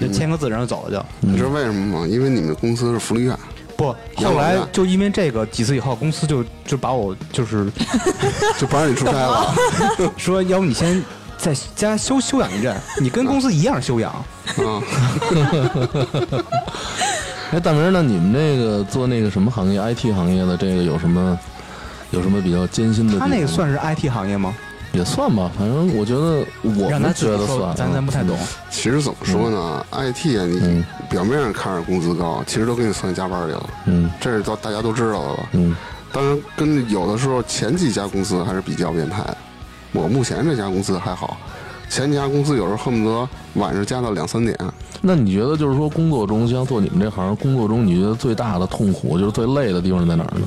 [0.00, 1.28] 就签个字，然后走了就。
[1.28, 2.06] 你知道为什么吗？
[2.06, 3.36] 因为你们公司是福利院，
[3.78, 7.70] 不，后来就因为这个几次以后，公司就就把我就是
[8.58, 9.54] 就不让你出差了。
[10.18, 11.00] 说，要不你先
[11.36, 14.10] 在家休休养一阵，你跟公司一样休养。
[14.10, 14.24] 啊，
[17.52, 21.38] 哎，大明，那你们那个做那个什么行业，IT 行业的这个有什么
[22.10, 23.16] 有什么比较艰辛的？
[23.20, 24.52] 他那个算是 IT 行业吗？
[24.92, 28.36] 也算吧，反正我觉得我让他们觉得算，咱咱不太懂。
[28.70, 35.48] 其实怎么说呢？IT 啊，你嗯表面上看着工资高，其实都给你算加班里了，嗯这是都大家都知道的吧？
[35.52, 35.76] 嗯
[36.10, 39.36] 当然，跟有的时候前几家公司还是比较变态的。
[39.92, 41.36] 我目前这家公司还好，
[41.90, 44.56] 前几家公司有时候恨不得晚上加到两三点。
[45.02, 50.46] 那你觉得就是说工作中，像做你们这行，工作中你觉得最大的痛苦就是最累的地方在哪儿呢？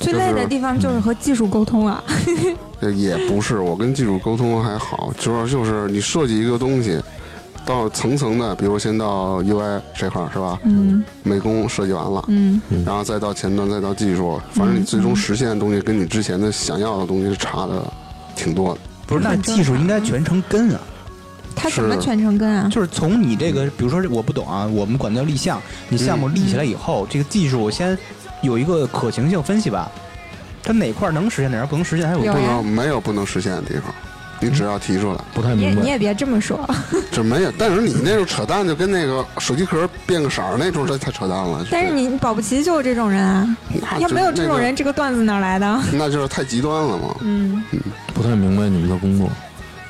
[0.00, 2.02] 最累的地方就是和技术沟通啊。
[2.80, 7.00] 呃也不是，我跟技术沟通还好，主要就是你设计一个东西，
[7.64, 10.58] 到层层的，比如先到 UI 这块儿是吧？
[10.64, 17.82] 嗯美工设计完了，嗯，然后再到前端，再到技术，反正你最终实现的东西跟你之前的想要的东西是差的
[18.36, 18.80] 挺多的。
[19.06, 20.80] 不是，那技术应该全程跟啊，
[21.54, 22.68] 他怎么全程跟啊？
[22.70, 27.96] 就是从你这个，比如说我不懂啊，我们管它叫立项，你项目立起来以后，这个技术先
[28.42, 29.90] 有一个可行性分析吧，
[30.62, 33.94] 它哪块儿能实现，哪块儿不能实现，还有不能没有不能实现的地方，
[34.40, 35.74] 你只要提出来，不太明白。
[35.74, 36.68] 你也你也别这么说，
[37.10, 37.52] 这没有。
[37.58, 41.64] 但是你那种扯淡，就跟那个手机壳变个色儿那种，这太扯淡了。
[41.70, 43.56] 但是你保不齐就是这种人啊，
[43.98, 45.80] 要没有这种人，这个段子哪来的？
[45.92, 47.16] 那就是太极端了嘛。
[47.20, 47.62] 嗯，
[48.12, 49.30] 不太明白你们的工作，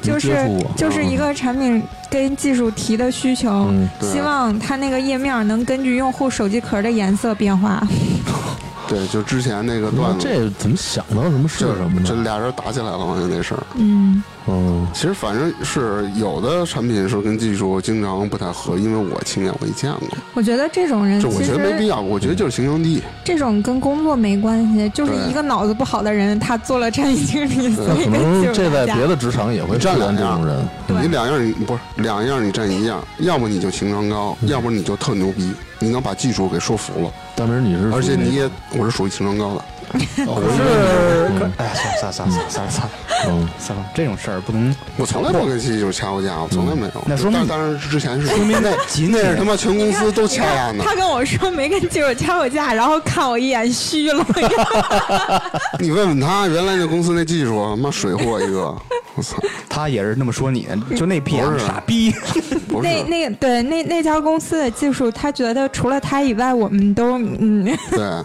[0.05, 0.37] 就是
[0.77, 7.83] 就是一个产品跟技术提的需求，希望它那个页面能根据用户手机壳的颜色变化。
[8.89, 12.07] 对，就之前那个段子，这怎么想到什么是就什么呢？
[12.07, 13.63] 这俩人打起来了嘛，就那事儿。
[13.77, 22.01] 嗯，嗯，其实反正是有的产品是跟技术经常不太合，因为我亲眼我也见过，我觉得这种人这我其实觉得没必要。
[22.01, 30.69] 我觉得就是形象低，这种跟工作没关系，就是一个脑子不好的人，他做了产品经理，可能这在别的职场也会出占两现这种人。
[31.03, 39.65] 你两样你不是两样你占一样，要么你就情商高，要不你就特牛逼，你能把技术给说服了，大明，你是而且你也我是属于情商高的。
[40.27, 42.93] 哦 可是，可哎呀，算了算了算了算了算了
[43.27, 44.75] 嗯，算了，这种事儿不能。
[44.97, 47.03] 我从来不跟技术掐过架，我从来没有。
[47.07, 50.85] 那说明当然之前是说明那仅那是他妈全公司都掐架呢。
[50.85, 54.25] 他跟我说没跟技术掐过架，然后看我一眼虚了。
[55.79, 58.75] 你问问他，原来那公司那技术，他妈水货一个。
[59.17, 59.37] 我操，
[59.69, 62.13] 他也是那么说你，就那不 PM 是傻逼。
[62.69, 68.25] 不是那那个对那那家公司的技术，他觉得除了他以外，我们都嗯对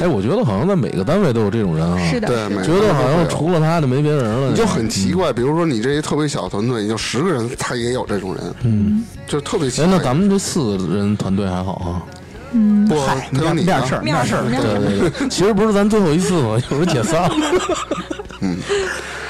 [0.00, 1.98] 哎，我觉得好像在每个单位都有这种人啊。
[2.10, 4.50] 是的，对，觉得好像除了他就没别人了。
[4.50, 9.96] 你就很奇怪，比如说你这一特别小的团队，你就十个人，他也有这种人，嗯，就特别奇哎，怪。
[9.98, 12.02] 那咱们这四个人团队还好啊。
[12.52, 16.58] 嗯，不，嗨，他有你呢面事儿，面事儿，对对对， 其实不是咱最后一次吗？
[16.58, 17.30] 一会儿解散了。
[18.40, 18.56] 嗯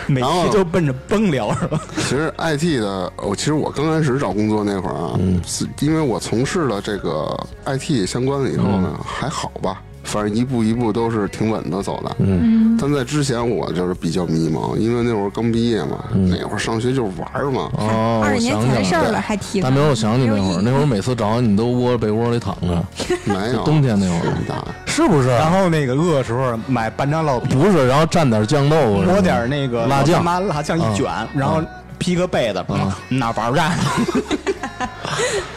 [0.08, 1.80] 每然后期就奔着崩聊是吧？
[1.96, 5.40] 其实 IT 的，我其实我刚开始找工作那会儿啊，嗯
[5.78, 12.16] 因为我从事了这个 IT 相关的以后呢，还好吧，反正一步一步都是挺稳的走的。
[12.18, 17.70] 嗯，但在之前我就是比较迷茫，因为那会儿刚毕业嘛，那会儿上学就是玩儿嘛。
[17.78, 18.82] 哦，我二十年想起来了。
[18.82, 22.84] 前的事儿了，还提大明，我想起那会儿，那会儿每次找你，你都窝被窝里躺着，
[23.24, 25.28] 没有冬天那会儿大是不是？
[25.28, 31.62] 然后那个饿的时候买半张烙饼，不是，然后蘸点酱豆腐，抹点那个辣酱拿辣酱一卷，然后
[31.98, 32.64] 披个被子，
[33.08, 33.72] 那玩儿战。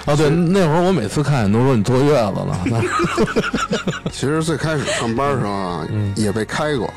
[0.05, 2.81] 啊， 对，那会儿我每次看见都说你坐月子了，
[4.11, 6.89] 其实最开始上班的时候啊，也被开过，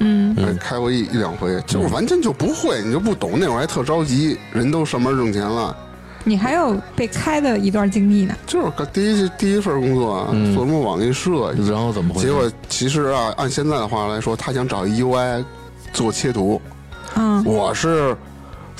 [0.00, 5.76] 嗯，开过一一两回，就是完全就不会，你就不懂，那会儿还特着急，人都上班挣钱了，
[6.24, 8.34] 你还有被开的一段经历呢。
[8.46, 12.26] 就是第一第一份工作啊，做什么网页设计，然后怎么回事？
[12.26, 15.44] 结果其实啊，按现在的话来说，他想找一 UI
[15.92, 16.60] 做切图，
[17.16, 18.16] 嗯，我是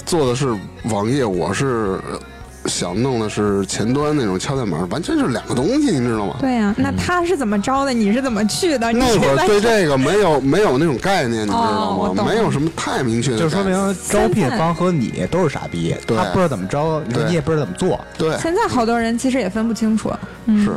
[0.06, 2.18] 做的是网页，我是呃
[2.66, 6.36] 想弄的是前端那种敲代码，完全是两个东西，你知道吗？
[6.40, 7.92] 对呀、那他是怎么招的？
[7.92, 8.92] 你是怎么去的？
[8.92, 12.08] 那会儿对这个没有 没有那种概念，你知道吗？
[12.08, 13.64] 哦没有什么太明确的就说。
[13.64, 18.00] 明招聘方和你都是傻逼，他不知道怎么招，你也不知道怎么做。
[18.16, 20.12] 对，现在好多人其实也分不清楚。
[20.46, 20.72] 嗯，是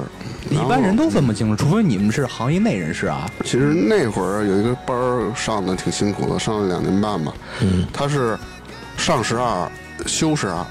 [0.50, 3.30] 一般人都分不清楚，除非你们是行业内人士啊。
[3.43, 7.32] 其实那会儿有一个班儿上的挺辛苦的，上了两年半吧。
[7.62, 8.38] 嗯，他是
[8.98, 9.69] 上十二
[10.06, 10.65] 休十二，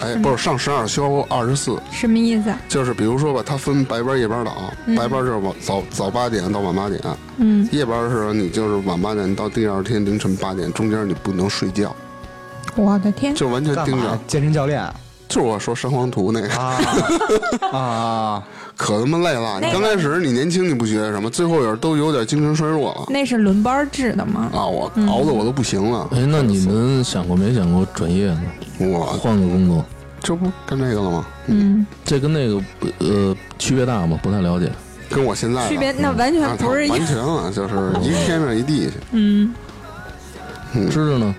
[0.00, 2.50] 哎，不是上十二休二十四，什么意思？
[2.50, 2.60] 啊？
[2.68, 4.52] 就是比如说吧，它分白班、夜班倒，
[4.96, 7.00] 白班就是晚早早八点到晚八点，
[7.38, 11.94] 嗯，夜班是你就是晚八点到第二天凌晨八点，中间你不能睡觉，
[12.74, 14.02] 我的天，就完全盯着。
[14.02, 14.20] 干嘛。？
[14.26, 14.94] 健身教练啊？
[15.28, 16.48] 就是我说山黄图那个。
[16.54, 16.78] 啊，
[17.72, 18.44] 啊！
[18.76, 19.58] 可他妈累了。
[19.60, 24.50] 那个你刚开始你年轻你不觉得什么，最后有都有点精神衰弱了那是轮班制的吗？
[24.52, 24.66] 啊！
[24.66, 26.08] 我熬的我都不行了。
[26.12, 28.42] 哎，那你们想过没想过转业呢？
[28.78, 29.84] 我换个工作？
[30.20, 31.26] 这不干这个了吗？
[31.46, 32.60] 嗯，这跟那个
[32.98, 34.18] 呃区别大吗？
[34.22, 34.70] 不太了解。
[35.08, 38.92] 跟我现在的区别那完全不是完全了，就是一天上一地去。
[39.12, 39.54] 嗯，
[40.90, 41.34] 知道呢？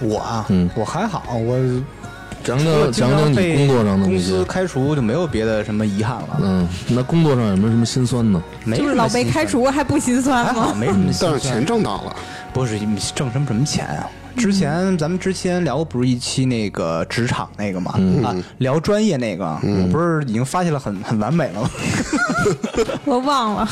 [0.00, 1.56] 我啊，嗯我还好，我
[2.56, 4.24] 讲讲讲讲你工作上的公那些。
[4.24, 8.42] 司开除就没有别的什么遗憾了，嗯，那工作上有没有什么心酸呢？
[8.64, 10.74] 没就是老被开除还不心酸还好吗？
[10.78, 12.16] 没什么心酸，但是钱挣到了，
[12.52, 12.78] 不是
[13.14, 14.08] 挣什么什么钱啊？
[14.36, 21.70] 之前咱们之前聊过不是一期那个职场那个嘛、嗯啊，聊专业那个，我不是已经发现了很很完美了吗？
[23.04, 23.68] 我忘了，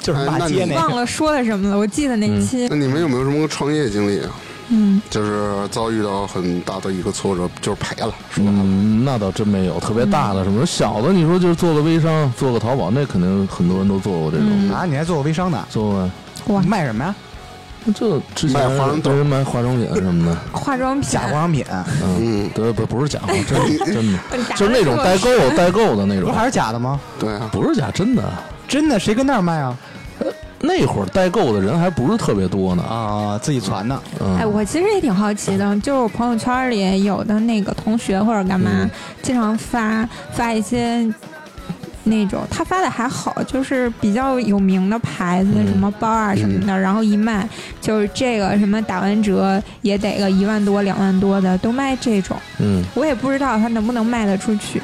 [0.00, 0.80] 就是骂哎那你街那个。
[0.80, 1.76] 忘了说的什么了。
[1.76, 4.30] 我记得那期那，你们有没有什么创业经历啊？
[4.68, 8.46] 嗯，就是遭遇到很大的一个挫折，就是赔了，是吧。
[8.48, 15.64] 嗯，那倒真没有，特别大的什么小的，你说就是做个微商，做个淘宝，那肯定很多人都做过这种，啊，你还做过微商呢？
[15.70, 16.10] 做过。
[16.54, 17.14] 哇卖什么呀？
[17.94, 21.64] 就之前卖化妆豆跟人卖化妆品什么的，化妆品假化妆品，
[22.02, 26.98] 嗯，对，不不是假货，真的 真的，就是那种代购代购的那种不，还是假的吗？
[27.16, 28.24] 对啊，不是假，真的。
[28.66, 28.98] 真的？
[28.98, 29.76] 谁跟那儿卖啊？
[30.60, 34.02] 那会儿代购的人还不是特别多呢，啊，自己攒的。
[34.20, 38.90] 嗯，哎，我其实也挺好奇的，就是我朋友圈里有的那个同学或者干嘛，嗯。
[39.22, 41.06] 经常发发一些
[42.04, 45.66] 那种，他发的还好，就是比较有名的牌子，嗯。
[45.66, 47.46] 什么包啊什么的，然后一卖
[47.80, 54.80] 就是这个什么打完折也得个一万多、两万多的，都卖这种，嗯，我也不知道他能不能卖得出去。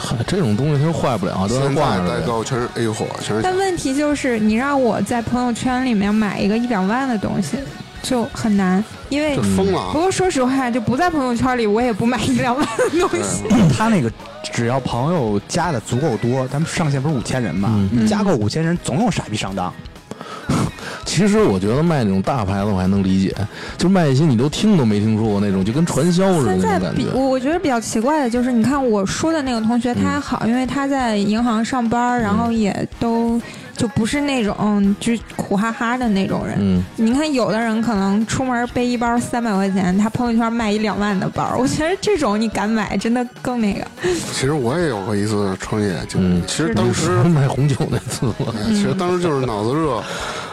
[0.00, 2.26] 嗨，这种东西它是坏不了，都现是挂着代着的。
[2.26, 7.58] 购全是 A 货，全是但问题就是，你让我在朋友圈里面买一个一两万的东西，
[8.02, 10.00] 就很难，因为就疯了啊不。
[10.00, 13.44] 过说实话，就不在朋友圈里，我也不买一两万的东西。
[13.76, 14.10] 他那个
[14.50, 17.68] 只要朋友加的足够多，咱们上限不是五千人嘛？
[17.72, 19.72] 嗯你加够五千人，总有傻逼上当。
[21.20, 23.34] 其实我觉得卖那种大牌子我还能理解，
[23.76, 27.04] 就卖一些你都听都没听说过那种，就跟传销似的那种感觉。
[27.12, 33.38] 我我觉得比较奇怪的就是，你看我说的那个同学他还好，因为他在银行上班，然后也都
[33.80, 36.54] 就不是那种嗯就苦哈哈的那种人。
[36.60, 43.86] 嗯，你看有的人可能出门背一包三百块钱，他朋友圈卖一两万的包， 我觉得这种你敢买，真的更那个。
[44.34, 46.40] 其实我也有过一次创业经历。
[46.40, 48.30] 嗯，其实当时卖红酒那次？
[48.68, 50.02] 其实当时就是脑子热，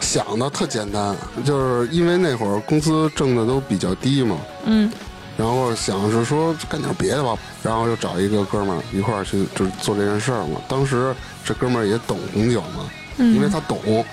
[0.00, 1.14] 想的特简单，
[1.44, 4.90] 就是因为那会儿工资挣的都比较低嘛，嗯。
[5.36, 10.60] 然后想是说干点别的吧，然后又找一个哥们儿一块儿去就是做这件事儿嘛。
[10.66, 11.14] 当时
[11.44, 14.04] 这哥们儿也懂红酒嘛，因为嗯他懂，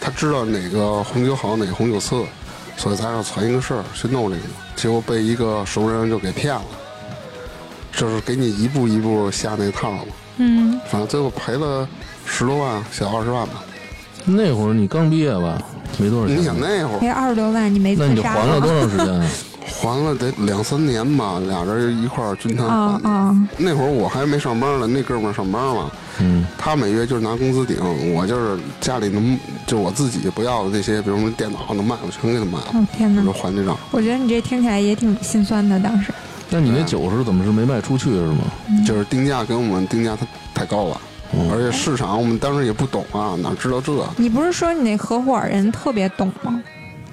[0.00, 2.22] 他知道哪个红酒好，哪个红酒次，
[2.76, 4.42] 所以咱要传一个事儿去弄这个。
[4.76, 6.62] 结果被一个熟人就给骗了，
[7.92, 10.04] 就是给你一步一步下那套嘛。
[10.38, 11.88] 嗯，反正最后赔了
[12.26, 13.62] 十多万，小二十万吧。
[14.24, 15.62] 那会儿你刚毕业吧，
[15.98, 16.36] 没多少钱。
[16.36, 19.30] 你想那会儿赔二十多万，你没那你就还了多长时间啊？
[19.66, 23.08] 还了得两三年吧，俩人一块儿均摊啊还的。
[23.08, 23.48] 啊！
[23.56, 25.90] 那会儿我还没上班呢，那哥们儿上班嘛，
[26.20, 27.76] 嗯他每月就是拿工资顶，
[28.14, 33.32] 我就是家里能就我自己不要的这些，比如说电脑能卖，我全给他卖了，哦天哪我就！
[33.32, 33.76] 还这账。
[33.90, 36.12] 我觉得你这听起来也挺心酸的，当时。
[36.50, 38.44] 那你那酒是怎么是没卖出去是吗？
[38.86, 41.00] 就是定价给我们定价太太高了，
[41.32, 43.92] 嗯而且市场我们当时也不懂啊，哪知道这？
[44.18, 46.62] 你不是说你那合伙人特别懂吗？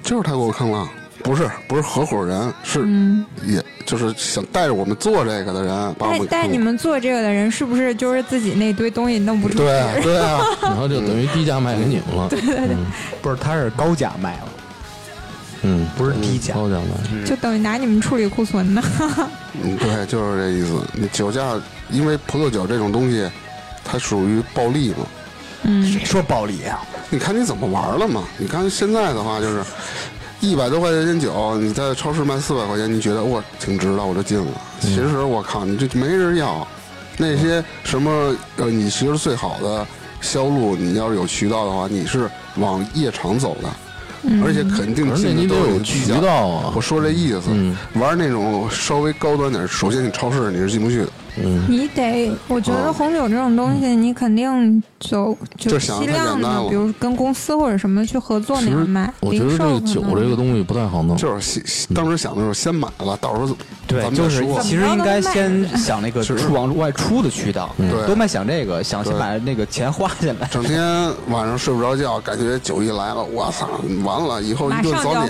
[0.02, 0.86] 就是他给我坑了，
[1.22, 6.58] 不是不是合伙人，是、嗯，也就是想带着我们做这个的人把我们但但你。
[6.58, 9.64] 们做这个的人是不是就是自己那堆东西弄不出来？
[9.64, 12.28] 对啊对啊， 然后就等于低价卖给你们了。
[12.28, 12.76] 对对对，
[13.20, 14.48] 不是，他是高价卖了，
[15.62, 16.54] 嗯，不是低价。
[16.54, 17.24] 高价卖。
[17.26, 18.82] 就等于拿你们处理库存呢。
[19.62, 20.80] 嗯，对，就是这意思。
[20.94, 21.60] 你酒驾，
[21.90, 23.28] 因为葡萄酒这种东西，
[23.84, 25.06] 它属于暴利嘛。
[25.64, 26.80] 嗯，谁说暴利啊？
[27.10, 28.24] 你看你怎么玩了嘛？
[28.38, 29.62] 你看现在的话，就是
[30.42, 34.46] 一百多块钱酒，你在超市卖四百块钱，你觉得哇挺值的，我就进了。
[34.80, 36.66] 其实我靠，你这没人要。
[37.16, 39.86] 那些什么呃，你其实最好的
[40.20, 43.68] 销路，你要是有渠道的话，你是往夜场走的，
[44.44, 46.80] 而且肯定进的都有渠道啊我。
[46.80, 51.08] 说这意思，嗯玩那种稍微高端点，首先你超市你是进不去的。
[51.38, 59.12] 嗯，你得，我觉得哦红酒这种东西，你肯定走就就想批量的，比如跟公司或者什么去合作那样卖。
[59.20, 61.16] 我觉得零售这个酒这个东西不太好弄。
[61.16, 61.60] 就是
[61.94, 63.56] 当时想的时候先买了，到时候
[63.86, 64.42] 对，咱们就是。
[64.62, 70.48] 其实应该先想那个是出往外出的渠道，对多卖想这个，想先把那个钱花下来。
[70.50, 70.82] 整天
[71.28, 73.68] 晚上睡不着觉，感觉酒一来了，我操，
[74.04, 75.28] 完了，以后一顿早点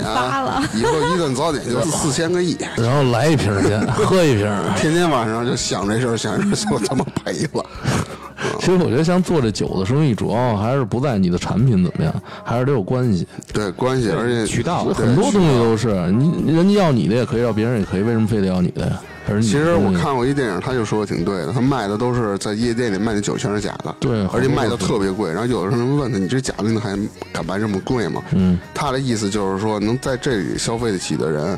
[0.73, 4.47] 以后一顿早点就 四千个亿， 然后来一瓶去，喝一瓶。
[4.77, 7.65] 天天晚上就想这事儿，想这事儿，就他妈赔了。
[8.59, 13.25] 其实我觉得像做这酒的生意，主要还是不在你的产品怎么样，还是得有关系。
[13.53, 19.01] 对，关系，而且渠道很多东西都是你人家要你的也可以，要别人也可以，为什么非得要你的呀？
[19.41, 25.31] 其实我看过一电影，他就说的挺对的，他卖的都是在夜店里卖的酒全是假的，对而且卖的特别贵。
[25.31, 26.97] 然后有的人问他，你这假的你还
[27.31, 28.21] 敢卖这么贵吗？
[28.33, 31.57] 嗯，他的意思就是说，能在这里消费得起的人，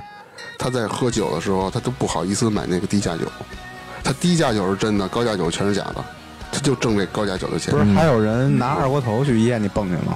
[0.59, 3.23] 他在喝酒的时候，他都不好意思买那个低价酒。
[4.03, 6.05] 他低价酒是真的，高价酒全是假的，
[6.51, 10.15] 他就挣这高价酒的钱不是还有人拿二锅头去医院里蹦去吗？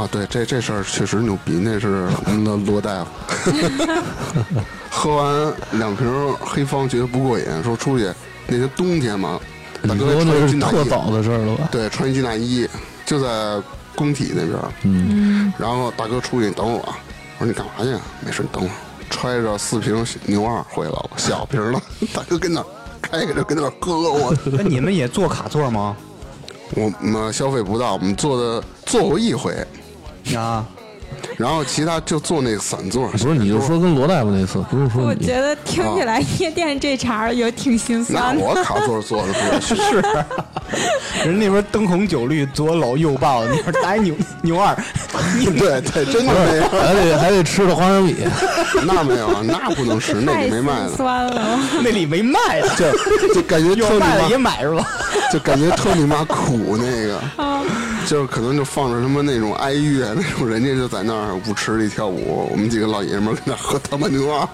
[0.00, 0.08] 啊。
[0.10, 3.10] 对，这这事儿确实牛逼，那是我们的罗大夫。
[4.90, 6.06] 喝完两瓶
[6.40, 8.10] 黑方觉得不过瘾，说出去
[8.46, 9.38] 那天冬天嘛，
[9.86, 11.68] 大哥说那是穿一军大衣，特早的事儿了吧？
[11.70, 12.66] 对，穿一军大衣
[13.04, 13.62] 就在
[13.94, 14.58] 工体那边。
[14.82, 16.78] 嗯，然后大哥出去，你等我。
[17.38, 17.90] 我说你干嘛去？
[18.24, 18.70] 没事，你等我。
[19.10, 21.80] 揣着四瓶牛二回来了，小瓶的。
[22.12, 22.66] 大哥跟那儿
[23.00, 25.96] 开开着跟那儿喝，我 那你们也坐卡座吗？
[26.74, 29.54] 我们消费不到，我们坐的坐过一回，
[30.34, 30.64] 啊，
[31.36, 33.08] 然后其他就坐那个散座。
[33.08, 35.08] 不是，你就说跟罗大夫那次，不是说你。
[35.08, 38.42] 我觉得听起来夜店这茬儿有挺心酸的。
[38.42, 39.76] 我卡座坐的不是。
[39.76, 40.02] 是，
[41.24, 44.76] 人那边灯红酒绿，左搂右抱，那边打一牛牛二，
[45.56, 48.16] 对对，真的没有，还得还得吃的花生米，
[48.84, 54.84] 那没有，那不能吃，那里没卖的，酸了，那里没卖的，就就感觉特你有卖的也，买是吧？
[55.32, 57.20] 就感觉特你妈苦那个，
[58.06, 64.48] 就是可能就放着什么那种哀乐 那种，人家就在那儿舞池里跳舞，我们几个老爷们儿跟那喝他妈牛二。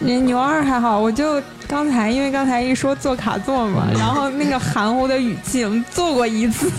[0.00, 6.70] 人牛二还好，我就刚才因为刚才一说坐卡座嘛，然后那个含糊的语气，我们坐过一次，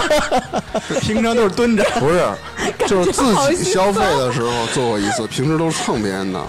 [1.00, 1.82] 平常都是蹲着。
[1.98, 2.24] 不是，
[2.86, 6.40] 就是自己消费的时候做过一次，平时都是蹭别人的，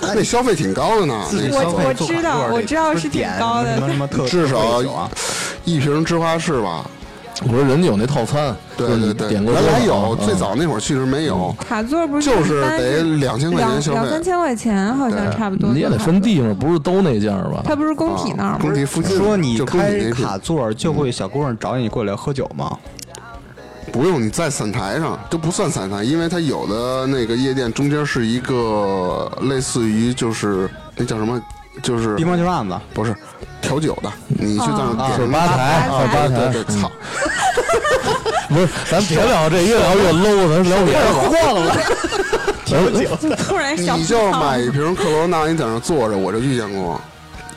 [0.00, 3.76] 那消费挺高的呢，那我消费我知道我知道是挺高的。
[3.76, 4.82] 什么特至少
[5.64, 6.88] 一瓶芝华士吧。
[7.42, 15.70] 我说人家有那套餐，对对对，点过原来有，嗯最早那会儿其实没有，卡座不是就是得两千块钱两消费，两三千块钱，好像差不多。
[15.72, 17.62] 你也得分地方，不是都那价吧？
[17.64, 18.58] 它不是工体那儿吗？
[18.60, 22.76] 工体附近说你就工体开那卡座就会小姑娘找你过来喝酒吗？
[23.90, 31.40] 不用你在散台上都不算散台，因为它有的那个夜店中间是一个类似于就是那叫什么，
[31.82, 33.14] 就是乒乓球案子，不是
[33.60, 36.90] 调酒的，你去在那儿点吧台，吧台是吧台，对对，操，
[38.48, 41.20] 不是，咱别聊这，越聊越 low，咱聊别的吧。
[41.30, 41.76] 晃了，
[43.20, 47.00] 咱 突然小你就买一瓶克罗纳，你在那坐着，我就遇见过。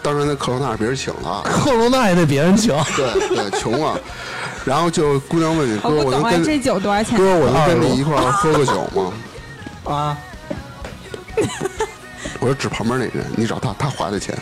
[0.01, 3.97] 当然那克罗纳是别人请的，克罗纳也得别人请，对对，穷啊。
[4.65, 7.17] 然后就姑娘问你哥，我能跟这酒多少钱？
[7.17, 9.11] 哥，我能跟你一块儿喝个酒吗？
[9.85, 10.17] 啊，
[12.39, 14.37] 我说指旁边那人，你找他，他花的钱。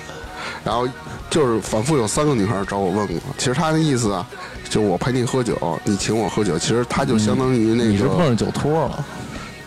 [0.63, 0.87] 然后
[1.29, 4.25] 就是反复有三个女孩找我问过，其实他的意思啊，
[4.69, 9.05] 就我陪你喝酒，你请我喝酒，其实他就相当于那个，你是碰上酒托了，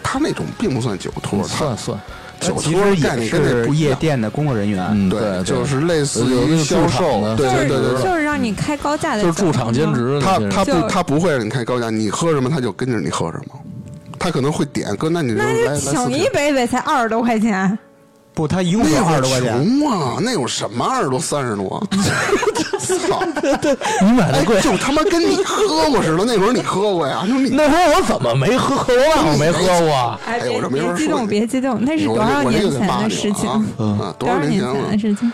[0.02, 2.00] 他那种并不算酒托，他算算，
[2.40, 3.90] 酒托概念是跟那不一样。
[3.90, 4.84] 夜店的工作人员。
[4.90, 8.02] 嗯，对，对，就是类似于销驻售，对对对。
[8.02, 13.54] 就是让你开高价的，就是驻场兼职的他他不就他不会让你开高价，你喝什么他就跟着你喝什么，
[14.18, 16.32] 他可能会点哥，那你就那就来来四请一瓶。
[16.32, 17.76] 杯呗，才二十多块钱。
[18.34, 19.80] 不，他一共二十多块钱。
[19.80, 21.80] 穷啊，那有什么二十多三十多？
[22.80, 23.22] 操！
[24.02, 24.60] 你买的哎，贵。
[24.60, 26.24] 就他妈跟你喝过似的。
[26.24, 27.22] 那会儿你喝过呀？
[27.24, 28.74] 你那会儿我怎么没喝？
[28.92, 30.18] 我我没喝过。
[30.26, 33.66] 哎，哎我这没法说别别激动，别激动，那是我多少我这年前的事情？
[33.78, 34.98] 嗯多多少少年前了的？
[34.98, 35.32] 事情？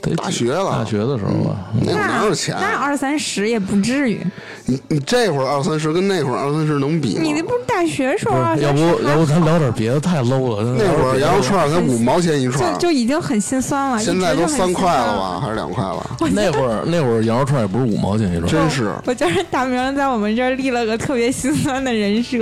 [0.00, 2.56] 得大学了大学的时候吧，那会儿哪有钱？
[2.60, 4.24] 那二三十也不至于。
[4.66, 7.20] 你你这会儿二三十跟那会儿二三十能比吗？
[7.22, 10.76] 你那不是大学时候二要不要不咱聊点别的，太 low 了。
[10.78, 15.40] 那会儿羊肉串才五毛钱一串就，就已经很心酸了，现在都三块了吧？
[15.40, 16.10] 还是两块了？
[16.32, 18.92] 那会儿那会儿羊肉串也不是五毛钱一串，真是。
[19.04, 22.38] 我觉得大明在我们这儿立了个特别心酸的人设。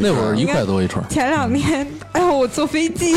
[0.00, 1.06] 那会儿一块多一串。
[1.08, 3.16] 前两天，哎呦，我坐飞机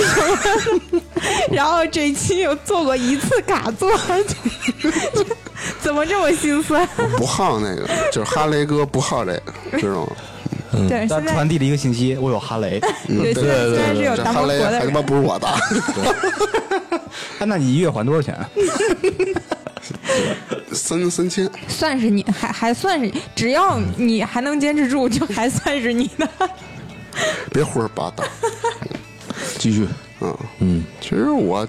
[1.51, 3.91] 然后这期又坐过一次卡座，
[5.81, 6.87] 怎么这么心酸？
[7.17, 9.31] 不 好那个，就是哈雷哥不好 这
[9.71, 10.15] 个，知道吗？
[10.87, 12.79] 对，他传递了一个信息，我有哈雷。
[13.07, 15.47] 对现在现在是有这哈雷还他妈不是我的，
[17.39, 18.37] 哎，那你一月还多少钱？
[20.73, 21.49] 三三千。
[21.67, 26.29] 算是你，还还算是，只要你还能坚持住，就还算是你的。
[27.51, 28.23] 别胡说八道。
[29.57, 29.87] 继续，
[30.21, 31.67] 嗯，嗯，其实我，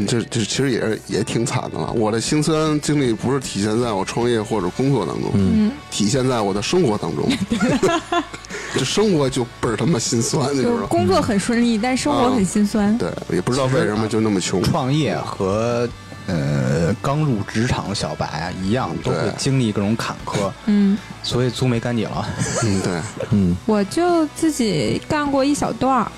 [0.00, 1.92] 嗯，这这其实也是也挺惨的了。
[1.92, 7.28] 我的辛酸经历不是体现在我创业或者工作当中，嗯，体现在我的生活当中。
[8.74, 10.76] 这生活就倍儿他妈心酸，你知道吗？
[10.76, 12.96] 就是工作很顺利，但生活很心酸。
[12.98, 14.62] 对，也不知道为什么就那么穷。
[14.62, 15.88] 创业和
[16.26, 22.28] 呃刚入职场的小白啊一样，都会经历各种坎坷，嗯，所以租没干净了。
[22.64, 26.12] 嗯，对， 嗯，我就自己干过一小段儿，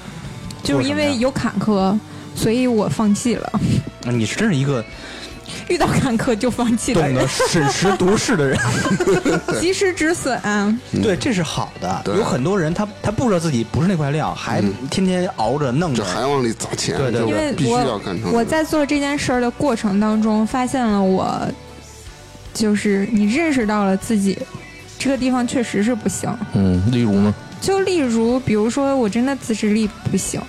[0.65, 1.97] 就是因为有坎坷，
[2.39, 3.61] 所以我放弃了。
[4.05, 4.83] 你是真是一个
[5.69, 8.59] 遇到坎坷就放弃的人懂得，审时度势的人，
[9.61, 10.41] 及时止损。
[11.03, 12.01] 对，这是好的。
[12.05, 18.33] 对有很多人他他不知道自己不是那块料，还天天熬着弄着，这还往里砸钱，对对就因为必须要我干成。
[18.33, 21.47] 我在做这件事儿的过程当中，发现了我，
[22.55, 24.39] 就是你认识到了自己
[24.99, 26.31] 这个地方确实是不行。
[26.55, 30.41] 嗯，例如呢，就例如，比如说我真的自制力不行，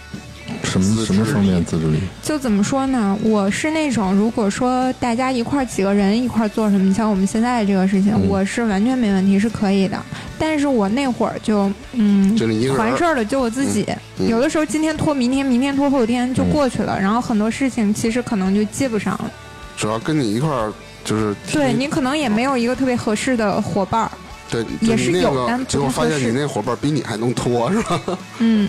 [0.70, 1.99] 什么什么方面自制力？
[2.22, 3.17] 就怎么说呢？
[3.24, 9.97] 我是那种，如果说大家一块儿几个人一块儿做什么，像我们现在这个事情，嗯我是完全没问题，是可以的。
[10.38, 13.86] 但是我那会儿就，嗯，就你一个人完事儿了，就我自己。
[14.17, 19.32] 嗯有的时候今天拖明天，明天拖后天就嗯过去了，然后很多事情其实可能就接不上了。
[19.78, 20.72] 主要跟你一块儿
[21.05, 24.11] 就是对你可能也没有一个特别合适的伙伴儿，
[24.51, 28.01] 对，也是有但不结果发现你那伙伴比你还能拖是吧？
[28.39, 28.67] 嗯。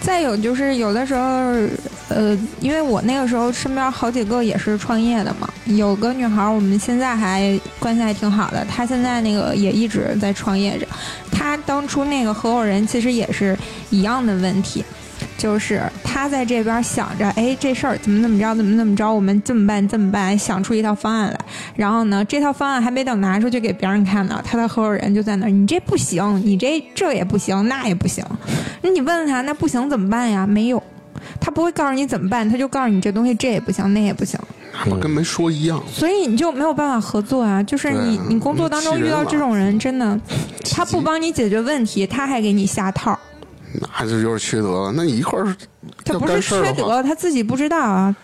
[0.00, 1.20] 再有就是有的时候，
[2.08, 10.86] 呃，因为我那个时候身边好几个也是创业的嘛，有个女孩儿我们现在还关系还挺好的，她现在那个也一直在创业着。
[11.30, 13.56] 她当初那个合伙人其实也是
[13.90, 14.84] 一样的问题，
[15.40, 21.40] 就是他在这边想着，哎，这事儿怎么怎么着，怎么怎么着，我们这么办这么办，想出一套方案来。
[21.74, 28.22] 然后呢，这套方案还没等拿出去给别人看呢，他的合伙人就在那儿，你这不行，你这这也不行，那也不行。
[28.82, 30.46] 那你问他，那不行怎么办呀？
[30.46, 30.82] 没有，
[31.40, 34.38] 他不会告诉你怎么办，他就告诉你这东西这也不行，那也不行，
[34.84, 35.82] 不跟没说一样。
[35.90, 37.62] 所以你就没有办法合作啊。
[37.62, 40.20] 就是你你工作当中遇到这种人，真的，
[40.70, 43.18] 他不帮你解决问题，他还给你下套，
[43.98, 44.92] 那就有点缺德了。
[44.94, 45.56] 那你一块儿
[46.04, 48.14] 他不是缺德，他自己不知道啊，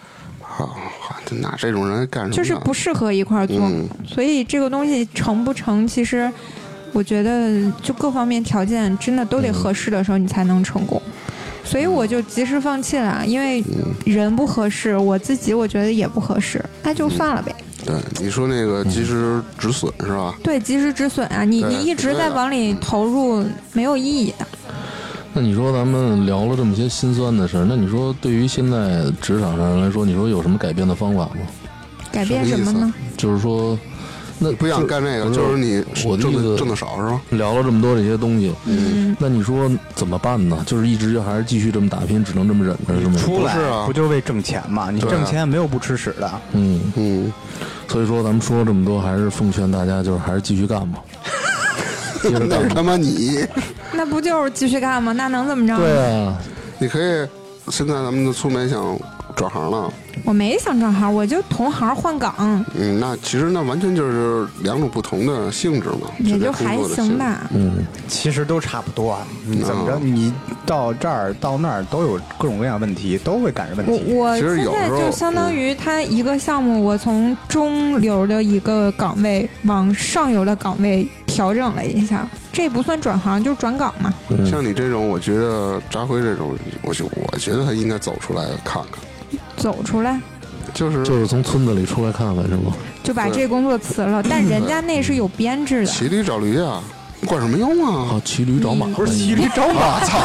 [0.40, 0.66] 好，
[1.00, 2.34] 好那这种人干什么？
[2.34, 3.56] 就是不适合一块儿做。
[3.60, 6.30] 嗯所以这个东西成不成，其实
[6.92, 11.00] 我觉得就各方面条件真的都得合适的时候，你才能成功。
[11.64, 13.62] 所以我就及时放弃了，因为
[14.04, 17.54] 人不合适，我自己我觉得也不合适，那就算了呗。
[17.84, 20.34] 对你说那个及时止损是吧？
[20.42, 21.44] 对，及时止损啊！
[21.44, 24.46] 你你一直在往里投入，没有意义的。
[25.38, 31.36] 那你说咱们聊了这么些心酸的事儿，那你说对于现在职场上来说，你说有什么改变的方法吗？
[32.10, 32.90] 改变什么呢？
[33.18, 33.78] 就是说，
[34.38, 37.20] 那不想干这个，不就是你我的意思的挣的少是吧？
[37.32, 40.64] 聊了这么多这些东西，嗯，那你说怎么办呢？
[40.66, 43.18] 就是一直就还是继续这么打拼，只能这么忍着是吗？
[43.18, 44.90] 出来不是啊不就是为挣钱吗？
[44.90, 46.32] 你挣钱没有不吃屎的。
[46.52, 47.30] 嗯，嗯，
[47.88, 50.98] 所以说咱们说了这么多，还是奉劝大家就是还是继续干吧。
[52.48, 53.46] 那是他妈你，
[53.92, 55.12] 那不就是继续干吗？
[55.12, 55.76] 那能怎么着？
[55.76, 56.36] 对啊，
[56.78, 57.26] 你可以
[57.70, 58.98] 现在咱们的出门想
[59.36, 59.92] 转行了，
[60.24, 66.76] 我没想转行，我就同行换岗，嗯，那其实那完全就是两种不同的性质嘛，也就还。
[66.86, 67.50] 行吧。
[67.52, 70.32] 嗯，其实都差不多啊，你怎么着，嗯你
[70.64, 74.14] 到这儿到那儿都有各种各样问题，都会赶上问题。
[74.14, 84.10] 我其实现在有时候就相当于他一个项目，我从中流的一个岗位往上游的岗位调整了一下，这不算转行，就是转岗嘛。
[84.30, 89.02] 嗯像你这种，我觉得扎辉这种，我就我觉得他应该走出来看看，
[89.66, 90.20] 走出来
[90.72, 92.72] 就是就是从村子里出来看看是吗？
[93.02, 95.86] 就把这工作辞了，但人家那是有编制的。
[95.86, 96.80] 骑驴找驴啊，
[97.24, 100.18] 管什么用啊啊？，骑驴找马，不是骑驴找马，操！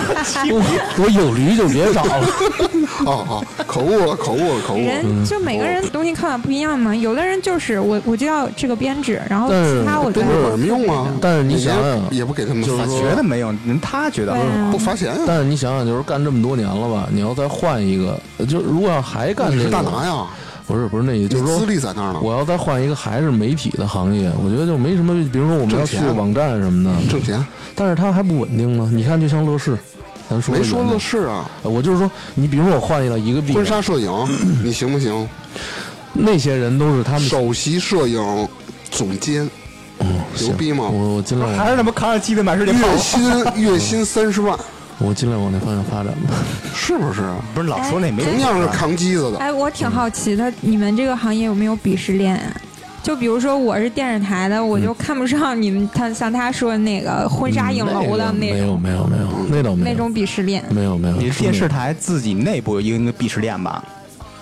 [0.49, 2.27] 我我有驴就别找了。
[3.05, 4.83] 哦哦，口误了，口误了，口误了。
[4.83, 11.07] 人就每个人东西看法不一样嘛，有的人就是我我就要这个编制，然后其他我觉得管什么用啊？
[11.21, 14.35] 但是你想想也不给他们就是说发，觉得没有，人他觉得
[14.71, 15.19] 不发钱啊？
[15.25, 20.25] 但是你想想，就是干这么多年了吧，你要再换一个，就是如果要还干这个，大拿呀？
[20.67, 27.43] 不是不是那意思，就是说资说历在那儿呢，我要再换一个还是媒体的行业，我觉得就没什么，比如说我们要去网站什么的，挣钱。
[27.75, 28.89] 但是它还不稳定呢。
[28.93, 29.77] 你看，就像乐视，
[30.29, 34.11] 咱说没说乐视啊，我就是说，你比如说我换一个一个币，婚纱摄影，
[34.63, 35.27] 你行不行？
[36.13, 38.47] 那些人都是他们首席摄影
[38.91, 39.49] 总监，
[40.39, 40.89] 牛逼吗？
[40.91, 42.97] 我我尽量还是他妈扛着鸡的满世界跑月。
[42.97, 44.57] 薪 月薪三十万，
[45.03, 46.35] 我尽量往那方向发展吧。
[46.75, 47.21] 是不是？
[47.53, 52.55] 不是老说那没同样是扛机子的，哎，我挺好奇的，你们这个行业有没有鄙视链啊？
[53.03, 60.63] 就比如说我是电视台的，我就看不上你们，他像他说的那个婚纱影楼的那没有没有没有，那倒没有那种鄙视链。
[60.69, 61.15] 没有没有。
[61.15, 63.83] 你电视台自己内部有一个鄙视链吧？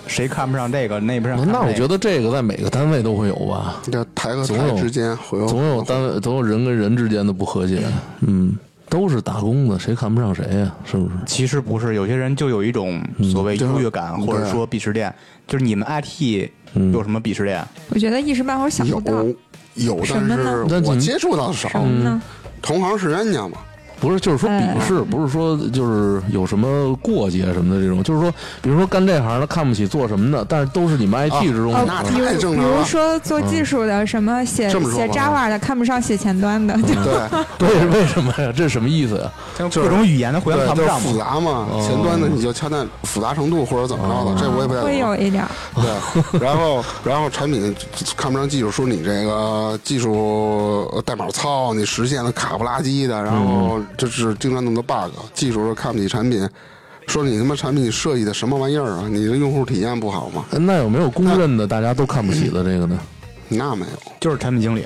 [0.06, 1.46] 谁看不上这个，那不上没有。
[1.46, 1.64] 看这个。
[1.64, 7.82] 那我觉得这个在每个单位都会有吧，这台和总有台之间会有总有单位总有人跟人之间的不和谐。
[8.20, 8.52] 嗯，
[8.90, 10.74] 都是打工的，谁看不上谁呀？
[10.84, 11.14] 是不是？
[11.24, 13.00] 其实不是，有些人就有一种
[13.32, 15.14] 所谓优越感，对或者说鄙视链。
[15.46, 17.64] 就是你们 IT 嗯有什么鄙视链？
[17.88, 19.24] 我觉得一时半会儿想不到
[19.74, 21.80] 有有，但是你我接触到的少什。
[21.80, 22.20] 么呢？
[22.60, 23.58] 同行是冤家嘛，
[24.00, 28.32] 不是，就是说鄙视，呃不是说就是有什么过节什么的这种，就是说，
[28.62, 31.78] 比如说干这行的看不起做什么的，但是都是你们 IT 之中的。
[31.78, 36.94] 哦那比如太正常比如说做技术的，什么写写 Java 的看不上写前端的，就
[37.58, 38.52] 对 对，为什么呀？
[38.56, 39.30] 这是什么意思呀？
[39.74, 41.10] 各种语言的互相看不上嘛。
[41.10, 44.88] 复杂嘛，哦前端的你就掐淡复杂程度或者怎么着的，这我也不太懂。
[44.88, 45.44] 会有一点。
[45.74, 47.74] 对， 然后然后产品
[48.16, 55.12] 看不上技术，说你这个技术呃代码糙，你实现的卡不拉几的，然后这是经常那么多 bug。
[55.34, 56.48] 技术说看不起产品，
[57.06, 59.08] 说你他妈产品设计的什么玩意儿啊？
[59.10, 60.44] 你的用户体验不好吗？
[60.50, 62.98] 那有没有公认的大家都看不起的这个呢？
[63.48, 64.84] 那没有，就是产品经理，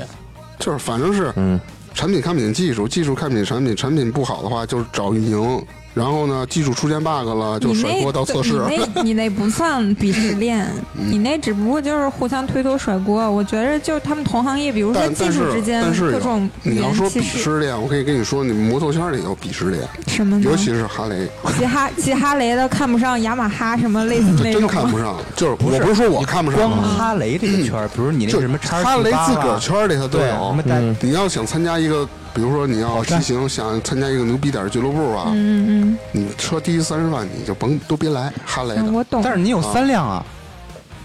[0.59, 1.61] 就是反正是嗯，
[1.95, 5.67] 产品看不起技术，技术看不起产品，产品不好的话就是找运营。
[5.95, 8.55] 然后呢，技术出现 bug 了就甩锅到测试。
[8.55, 13.31] 那，你那你那不算鄙视链，你那只不过就是互相推脱甩锅。
[13.31, 20.57] 我觉得就是他们同行业，比如说技术之间各种语你要说鄙视，链，我可以跟你说，你们摩托圈里有鄙视链，什么呢尤？
[20.57, 24.69] 其是哈雷， 骑哈骑哈雷的看不上雅马哈，什么类似那真种真？
[24.69, 25.17] 看不上。
[25.37, 30.57] 就是我不是说我看不上光啊，哈雷这个圈儿，比如你那个什么叉哈雷自个儿圈里头都，有
[31.01, 39.23] 你要想参加一个，比如说你要骑行，想参加一个牛逼点儿俱乐部啊，嗯嗯你车低于三十万，你就甭都别来哈雷嗯，的，我懂。
[39.23, 40.27] 但是你有三辆啊，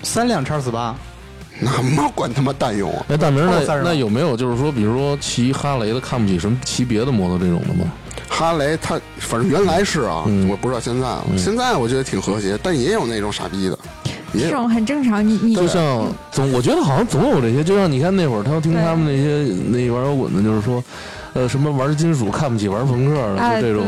[0.02, 0.96] 三辆叉四八，
[1.60, 3.06] 那妈管他妈蛋用啊！
[3.10, 7.86] 哎，大明那那有没有就是说，比如说骑哈雷的看不起什么骑别的摩托这种的吗？
[8.28, 11.26] 哈雷它反正原来是啊，嗯我不知道现在了。
[11.38, 13.78] 现在我觉得挺和谐，但也有那种傻逼的。
[14.34, 20.84] 这种很正常，你你就像总，我觉得好像总有这些，就像你看那会儿，他听他们那些那玩摇滚的，就是说，
[21.34, 23.86] 呃，什么玩金属看不起玩朋克的，就这种。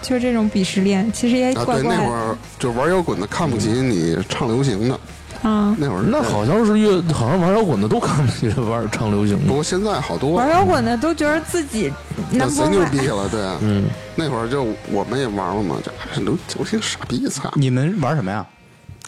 [0.00, 4.94] 就这种鄙视链，其实也啊，对，怪怪的那会儿就玩摇滚的看不起你唱流行的，
[5.42, 5.74] 啊。
[5.76, 9.48] 那会儿那好像是越，好像玩摇滚的都看不起玩唱流行的。
[9.48, 11.92] 不过现在好多玩摇滚的都觉得自己
[12.30, 13.58] 那贼牛逼了，对啊。
[13.60, 15.76] 嗯，那会儿就我们也玩过嘛，
[16.14, 17.50] 这流流行傻逼，操！
[17.56, 18.46] 你们玩什么呀？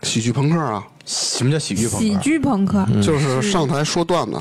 [0.02, 2.04] 喜剧朋克啊，什么叫喜剧朋克？
[2.04, 4.40] 喜剧朋克、就是上台说段子，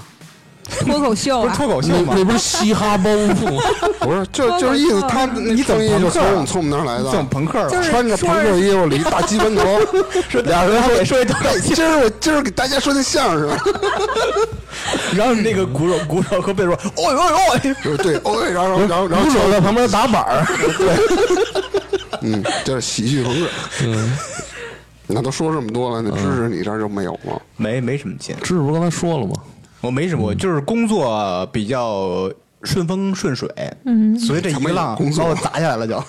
[0.86, 1.44] 脱口秀啊？
[1.44, 2.14] 不是，脱口秀吗？
[2.18, 2.24] 那？
[2.24, 3.60] 不是嘻哈包袱？
[4.00, 13.50] 不是，就就是意思他你怎么就从我们从我们那儿来这种的，朋克穿着朋克衣服里一大鸡巴头， 俩人说说一段哎今儿我今儿给大家说那相声，
[15.16, 20.46] 然后那个鼓手鼓手和贝斯说：“哦呦哦呦就是对，哦，对然后然后然后鼓手在旁边打板儿。
[22.22, 23.48] 嗯，就是喜剧朋克，
[23.84, 24.14] 嗯，
[25.10, 27.40] 那都说这么多了，那知识你这儿就没有吗？
[27.58, 29.34] 没没什么劲，知识不是刚才说了吗？
[29.82, 32.30] 我没什么，就是工作比较
[32.64, 33.50] 顺风顺水，
[33.86, 36.04] 嗯，所以这一浪把我砸下来了就，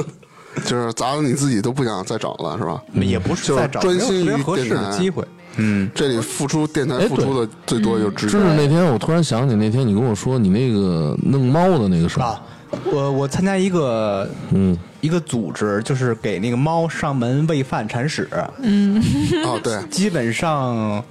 [0.64, 2.82] 就是砸的你自己都不想再找了，是吧？
[2.92, 5.24] 也不是就是在找专心于合适的机会，
[5.56, 12.42] 嗯，这里付出电台哎付出的最多就知识知识那天我突然想起那天你跟我说你那个弄猫的那个事儿啊，
[12.84, 18.28] 我我参加一个嗯，一个组织，就是给那个猫上门喂饭铲屎，
[18.60, 19.02] 嗯。
[19.44, 21.02] 哦，对，基本上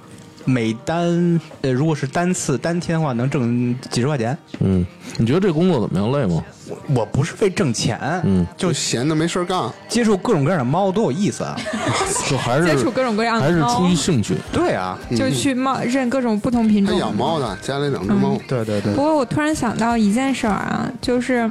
[0.46, 4.36] 每单呃，如果是单次单天的话，能挣几十块钱。
[4.60, 4.86] 嗯，
[5.18, 6.10] 你觉得这工作怎么样？
[6.12, 6.42] 累吗？
[6.68, 11.56] 我我不是为挣钱，嗯，就就闲的没事儿干，接触各种各样的猫多有意思啊！
[12.30, 14.36] 就还是接触各种各样的猫还是出于兴趣。
[14.52, 17.00] 对啊，就去猫认各种不同品他种。
[17.00, 21.50] 养猫的，家里两只猫，对对对不过我突然想到一件事儿啊，就是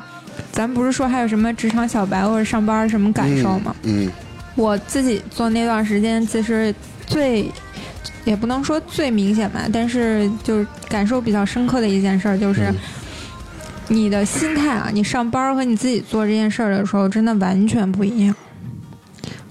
[0.52, 3.76] 咱不是说还有什么职场小白或者上班什么感受吗？
[3.84, 4.10] 嗯，
[4.56, 6.74] 我自己做那段时间，其实
[7.08, 7.50] 最
[8.26, 12.76] 也不能说最明显吧，但是就是感受比较深刻的一件事儿，就是嗯
[13.88, 18.36] 你的心态啊，你上班和你自己做这件事儿的时候，真的完全不一样。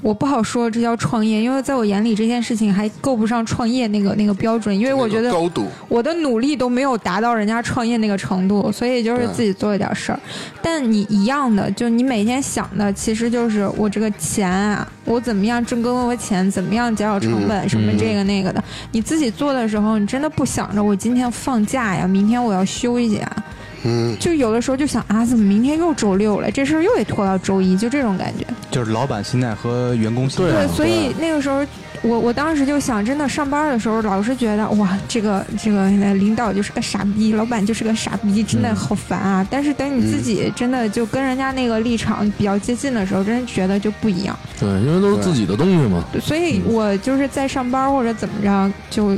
[0.04, 10.20] 我不好说这叫创业，因为在我眼里这件事情还够不上创业那个那个标准，因为我觉得高度，我的努力都没有达到人家创业那个程度，所以就是自己做一点事儿。
[10.60, 18.62] 但你一样的，就你每天想的其实就是我这个钱啊，我怎么样挣更多的钱，怎么样减少成本，什么这个那个的。
[18.92, 23.44] 你自己做的时候，你真的不想着我今天放假呀，明天我要休息啊。
[23.84, 26.50] 嗯，就有的时候就想啊，怎么明天又周六了？
[26.50, 28.44] 这事儿又得拖到周一，就这种感觉。
[28.70, 30.50] 就是老板心态和员工心态。
[30.50, 31.64] 对啊所以那个时候，
[32.02, 39.46] 我我当时就想，真的上班的时候，老是觉得哇，这个这个呃领导就是个傻逼，老板就是个傻逼，真的好烦啊。
[39.50, 44.36] 但是等你自己真的就跟人家那个立场比较接近的时候，真的觉得就不一样。
[44.58, 46.02] 对，因为都是自己的东西嘛。
[46.20, 49.16] 所以我就是在上班或者怎么着，就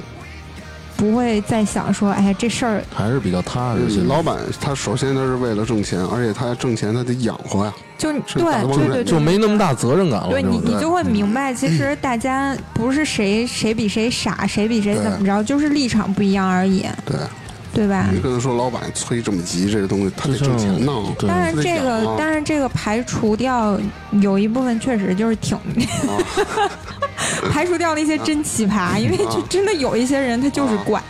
[0.97, 4.03] 不会再想说，哎呀，这事儿还是比较踏实。
[4.05, 8.77] 老板他首先他是为了挣钱，而且他挣钱他得养活呀，就对帮人。
[8.79, 10.29] 对对对，就没那么大责任感了。
[10.31, 16.87] 对你，你就会明白，其实大家不是谁谁比谁傻，谁比谁怎么着，就是立场不一样而已。
[17.05, 17.17] 对，
[17.77, 18.09] 对吧？
[18.11, 20.93] 你跟他说老板催这么急，这个东西他得挣钱呢。
[21.19, 23.79] 对当然，这个当然这个排除掉
[24.13, 25.59] 有一部分确实就是挺
[27.53, 31.03] 排除掉那些真奇葩，因为就真的有一些人他就是怪。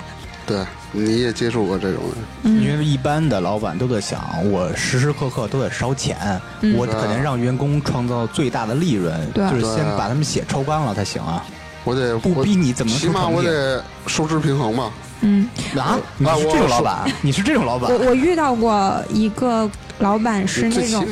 [0.45, 6.17] 对，你也接触过这种人，嗯因为一般的老板都在想，我时时刻刻都在烧钱，
[6.63, 11.45] 嗯我肯定让员工创造最大的利润，对就是先把他们血抽干了才行啊！
[11.85, 14.91] 我得不逼你怎么能起码我得收支平衡吧。
[15.21, 15.49] 嗯，
[15.79, 15.99] 啊？
[16.19, 17.13] 你是这种老板？
[17.23, 17.99] 你是这种老板我？
[18.07, 21.07] 我遇到过一个老板是那种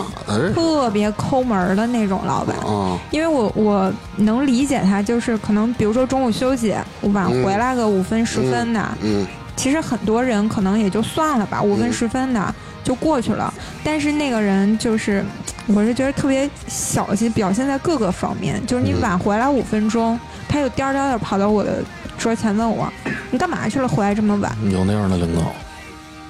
[0.55, 2.57] 特别抠门儿的那种老板。
[2.59, 6.75] 啊，因为我我能理解他，就是可能比如说中午休息
[7.13, 9.27] 晚嗯回来个五分十分的，嗯，
[9.57, 13.53] 其实很多人可能也就算了吧，五分嗯十分的就过去了。
[13.83, 15.25] 但是那个人就是，
[15.67, 18.65] 我是觉得特别小气，表现在各个方面。
[18.67, 21.83] 就是你嗯晚回来五分钟，他又颠儿颠儿的跑到我的
[22.25, 22.91] 桌前问我
[23.31, 23.87] ：“你干嘛去了？
[23.87, 25.43] 回来这么晚有那样的领导，？”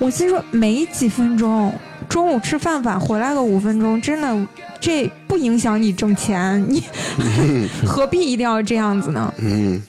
[0.01, 1.73] 我心说没几分钟，
[2.09, 4.47] 中午吃饭晚回来个五分钟，真的
[4.81, 6.83] 这不影响你挣钱，你
[7.87, 9.33] 何必一定要这样子呢？
[9.39, 9.81] 嗯，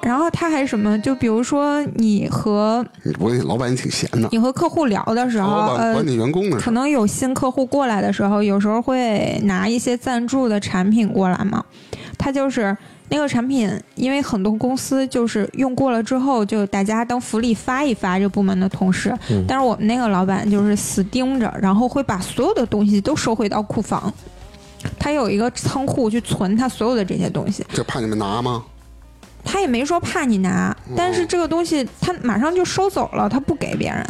[0.00, 0.98] 然后他还什么？
[1.00, 2.82] 就比如说你和
[3.18, 11.62] 我老板也挺闲的，你和客户聊的时候，呃老板管，你员工的事可，能有新客户过来的时候，有时候会拿一些赞助的产品过来嘛。
[12.22, 12.76] 他就是
[13.08, 19.10] 那个产品，因为很多公司就是用过了之后，就大家当福利发一发这部门的同事。
[19.30, 24.12] 嗯但是我们那个老板就是死盯着，然后会把所有的东西都收回到库房。
[24.98, 28.62] 他有一个仓库去存他所有的这些东西，这怕你们拿吗？
[29.42, 34.06] 他也没说怕你拿，但是这个东西他马上就收走了，他不给别人。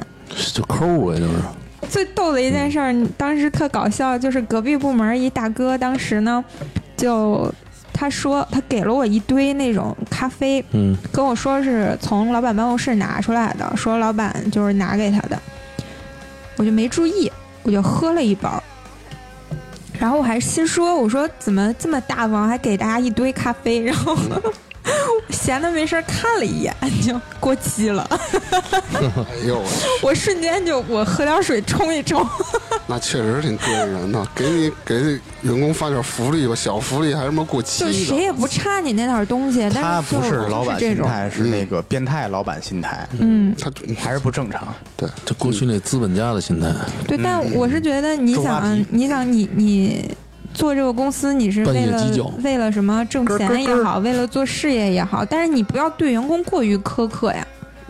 [0.52, 1.32] 就抠呗就是。
[1.88, 6.44] 最逗的一件事儿，当时特搞笑，就是隔壁部门一大哥，当时呢，
[6.96, 7.52] 就
[8.00, 15.38] 他说他给了我一堆那种咖啡，嗯，跟我说是从老板办公室拿出来的，说老板就是拿给他的，
[16.56, 17.30] 我就没注意，
[17.62, 18.62] 我就喝了一包。
[19.98, 24.16] 然后我还心说，我说怎么这么大方，还给大家一堆咖啡，然后
[25.30, 26.74] 闲的没事儿看了一眼，
[27.06, 28.06] 就过期了。
[28.92, 29.62] 哎呦，
[30.02, 32.26] 我瞬间就我喝点水冲一冲。
[32.86, 34.26] 那确实挺膈应人的。
[34.34, 34.96] 给你给
[35.42, 44.74] 员工发点福利吧，小福利还什么过期就的，谁也不差你那点东西，但他不是老板，心态，是那个变态老板心态，嗯，他还是不正常。
[44.96, 46.72] 对，这过去那资本家的心态，
[47.06, 50.10] 对，但我是觉得你想，你想你你
[50.52, 57.46] 做这个公司，你是为了为了什么挣钱也好，为了做事业也好，但是你不要对员工过于苛刻呀，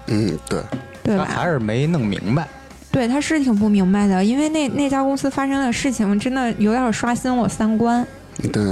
[0.06, 0.61] 嗯，对，
[1.02, 1.26] 对吧？
[1.28, 2.46] 他还是没弄明白。
[2.92, 8.04] 对，他是挺不明白的，因为那那家公司发生的事情真的有点刷新我三观。
[8.52, 8.62] 对，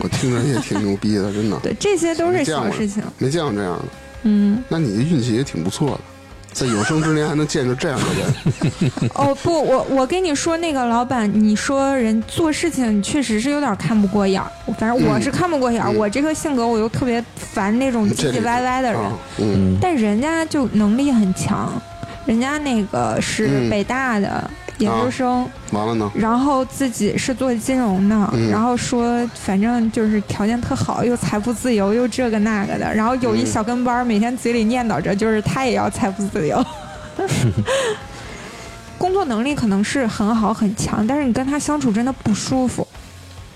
[0.00, 3.02] 我听着也挺牛逼的，真的， 对，这些都是小事情。
[3.18, 3.84] 没见过这样的。
[4.22, 6.00] 嗯，那你的运气也挺不错的，
[6.52, 9.10] 在有生之年还能见着这样的人。
[9.14, 14.50] 哦不，我我跟你说，那个老板，你说人做事情确实是有点看不过眼儿。
[14.78, 19.00] 反正我是看不过眼儿，嗯我这个性格我又特别烦那种唧唧歪歪的人。
[19.00, 21.70] 啊，嗯，嗯，但人家就能力很强，
[22.26, 24.50] 人家那个是嗯北大的
[24.80, 36.64] 研究生，完了呢，然后自己是做金融的，嗯然后说反正就是条件特好，又财富自由，又这个那个的，然后有一嗯小跟班儿，每天嘴里念叨着就是他也要财富自由。
[38.98, 42.86] 工作能力可能是很好很强，但是你跟他相处真的不舒服。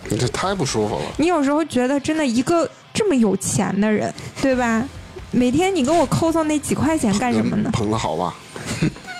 [0.09, 1.03] 你这太不舒服了。
[1.17, 4.83] 你有时候觉得真的一个这么有钱的人，对吧？
[5.31, 7.71] 每天你跟我抠搜那几块钱干什么呢？
[7.73, 8.35] 捧的好吧？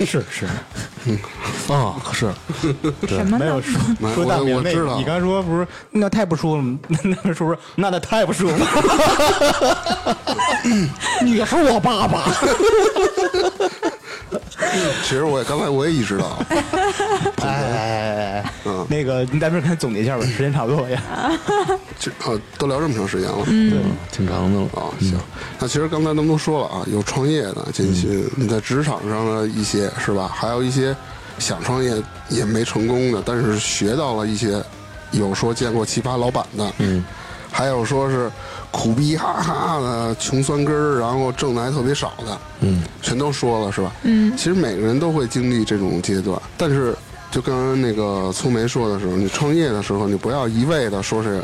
[0.01, 0.47] 是 是，
[1.73, 2.33] 啊，是，
[3.09, 3.61] 什么没有？
[3.61, 10.17] 说说大明那你刚说不是那太不舒服了，那那是不是那那太不舒服了？
[11.23, 12.23] 你是我爸爸，
[15.05, 20.99] 其实我也刚才我也意识到， 哎哎哎哎，嗯，那个你在这儿赶总结一下吧，时间差不多也。
[21.99, 23.45] 这啊都聊这么长时间了。
[23.45, 23.79] 对，
[24.11, 24.67] 挺长的了。
[24.75, 25.19] 啊，行，
[25.59, 30.31] 那其实刚才咱们都说了啊，有创业的进去，你在职场上的一些是吧？
[30.35, 30.95] 还有一些
[31.39, 31.95] 想创业
[32.29, 34.63] 也没成功的，但是学到了一些，
[35.13, 37.05] 有说见过奇葩老板的，嗯，
[37.51, 38.31] 还有说是
[38.77, 43.93] 苦逼哈哈的穷酸根儿，然后挣的还特别少的，嗯，全都说了是吧？
[44.03, 46.93] 嗯其实每个人都会经历这种阶段，但是
[47.31, 51.41] 就刚刚那个粗梅说的时候，你创业的时候，你不要一味的说是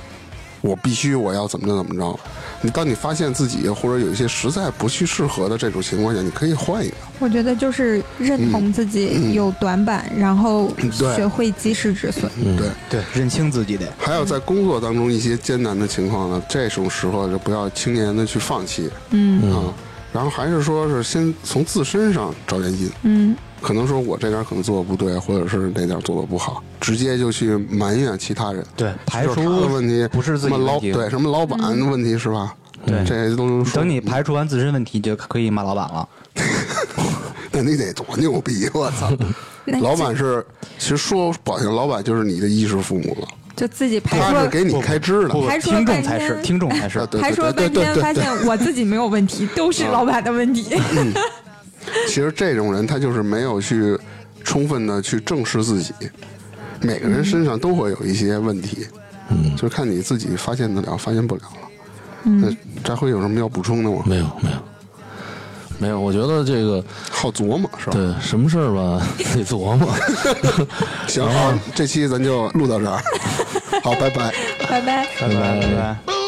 [0.60, 2.18] 我必须我要怎么着怎么着。
[2.62, 6.94] 你当你发现自己或者有一些实在不去适合的这种情况下，你可以换一个。
[7.18, 10.70] 我觉得就是认同自己有短板，然后
[11.16, 12.30] 学会及时止损。
[12.56, 13.86] 对，对，认清自己得。
[13.98, 19.72] 还有在工作当中一些艰难的情况呢，这种时候就不要轻言的去放弃嗯啊。
[20.12, 30.80] 然后还是说是先从自身上找原因，嗯可能说我这点可能做的不对，或者是哪点做的不好，直接就去埋怨其他人，对，排除的问题不是自己老。
[30.80, 32.54] 对什么老板的问题是吧？
[32.86, 36.08] 对这都能说等你排除完自身问题，就可以骂老板了。
[37.52, 38.66] 那你得多牛逼！
[38.72, 39.11] 我操，
[39.82, 40.42] 老板是，
[40.78, 43.28] 其实说不好听，老板就是你的衣食父母了，
[43.61, 45.28] 就自己排除了，他是给你开支的。
[45.28, 47.06] 不，排除了听众才是，听众才是啊。
[47.11, 50.64] 对还说对对对半天，发对对，现我自己没有问题，都是老板的问题。
[52.06, 53.98] 其实这种人他就是没有去
[54.42, 55.92] 充分的去正视自己，
[56.80, 58.86] 每个人身上都会有一些问题，
[59.28, 61.68] 嗯，就是看你自己发现得了，发现不了了。
[62.24, 64.02] 嗯那翟辉有什么要补充的吗？
[64.06, 64.56] 没有没有
[65.80, 67.92] 没有，我觉得这个好琢磨是吧？
[67.96, 69.02] 对什么事儿吧
[69.34, 69.88] 得琢磨。
[71.08, 73.02] 行，好，这期咱就录到这儿。
[73.82, 74.32] 好，拜拜。
[74.68, 75.06] 拜拜。
[75.18, 75.66] 拜拜拜
[76.06, 76.19] 拜。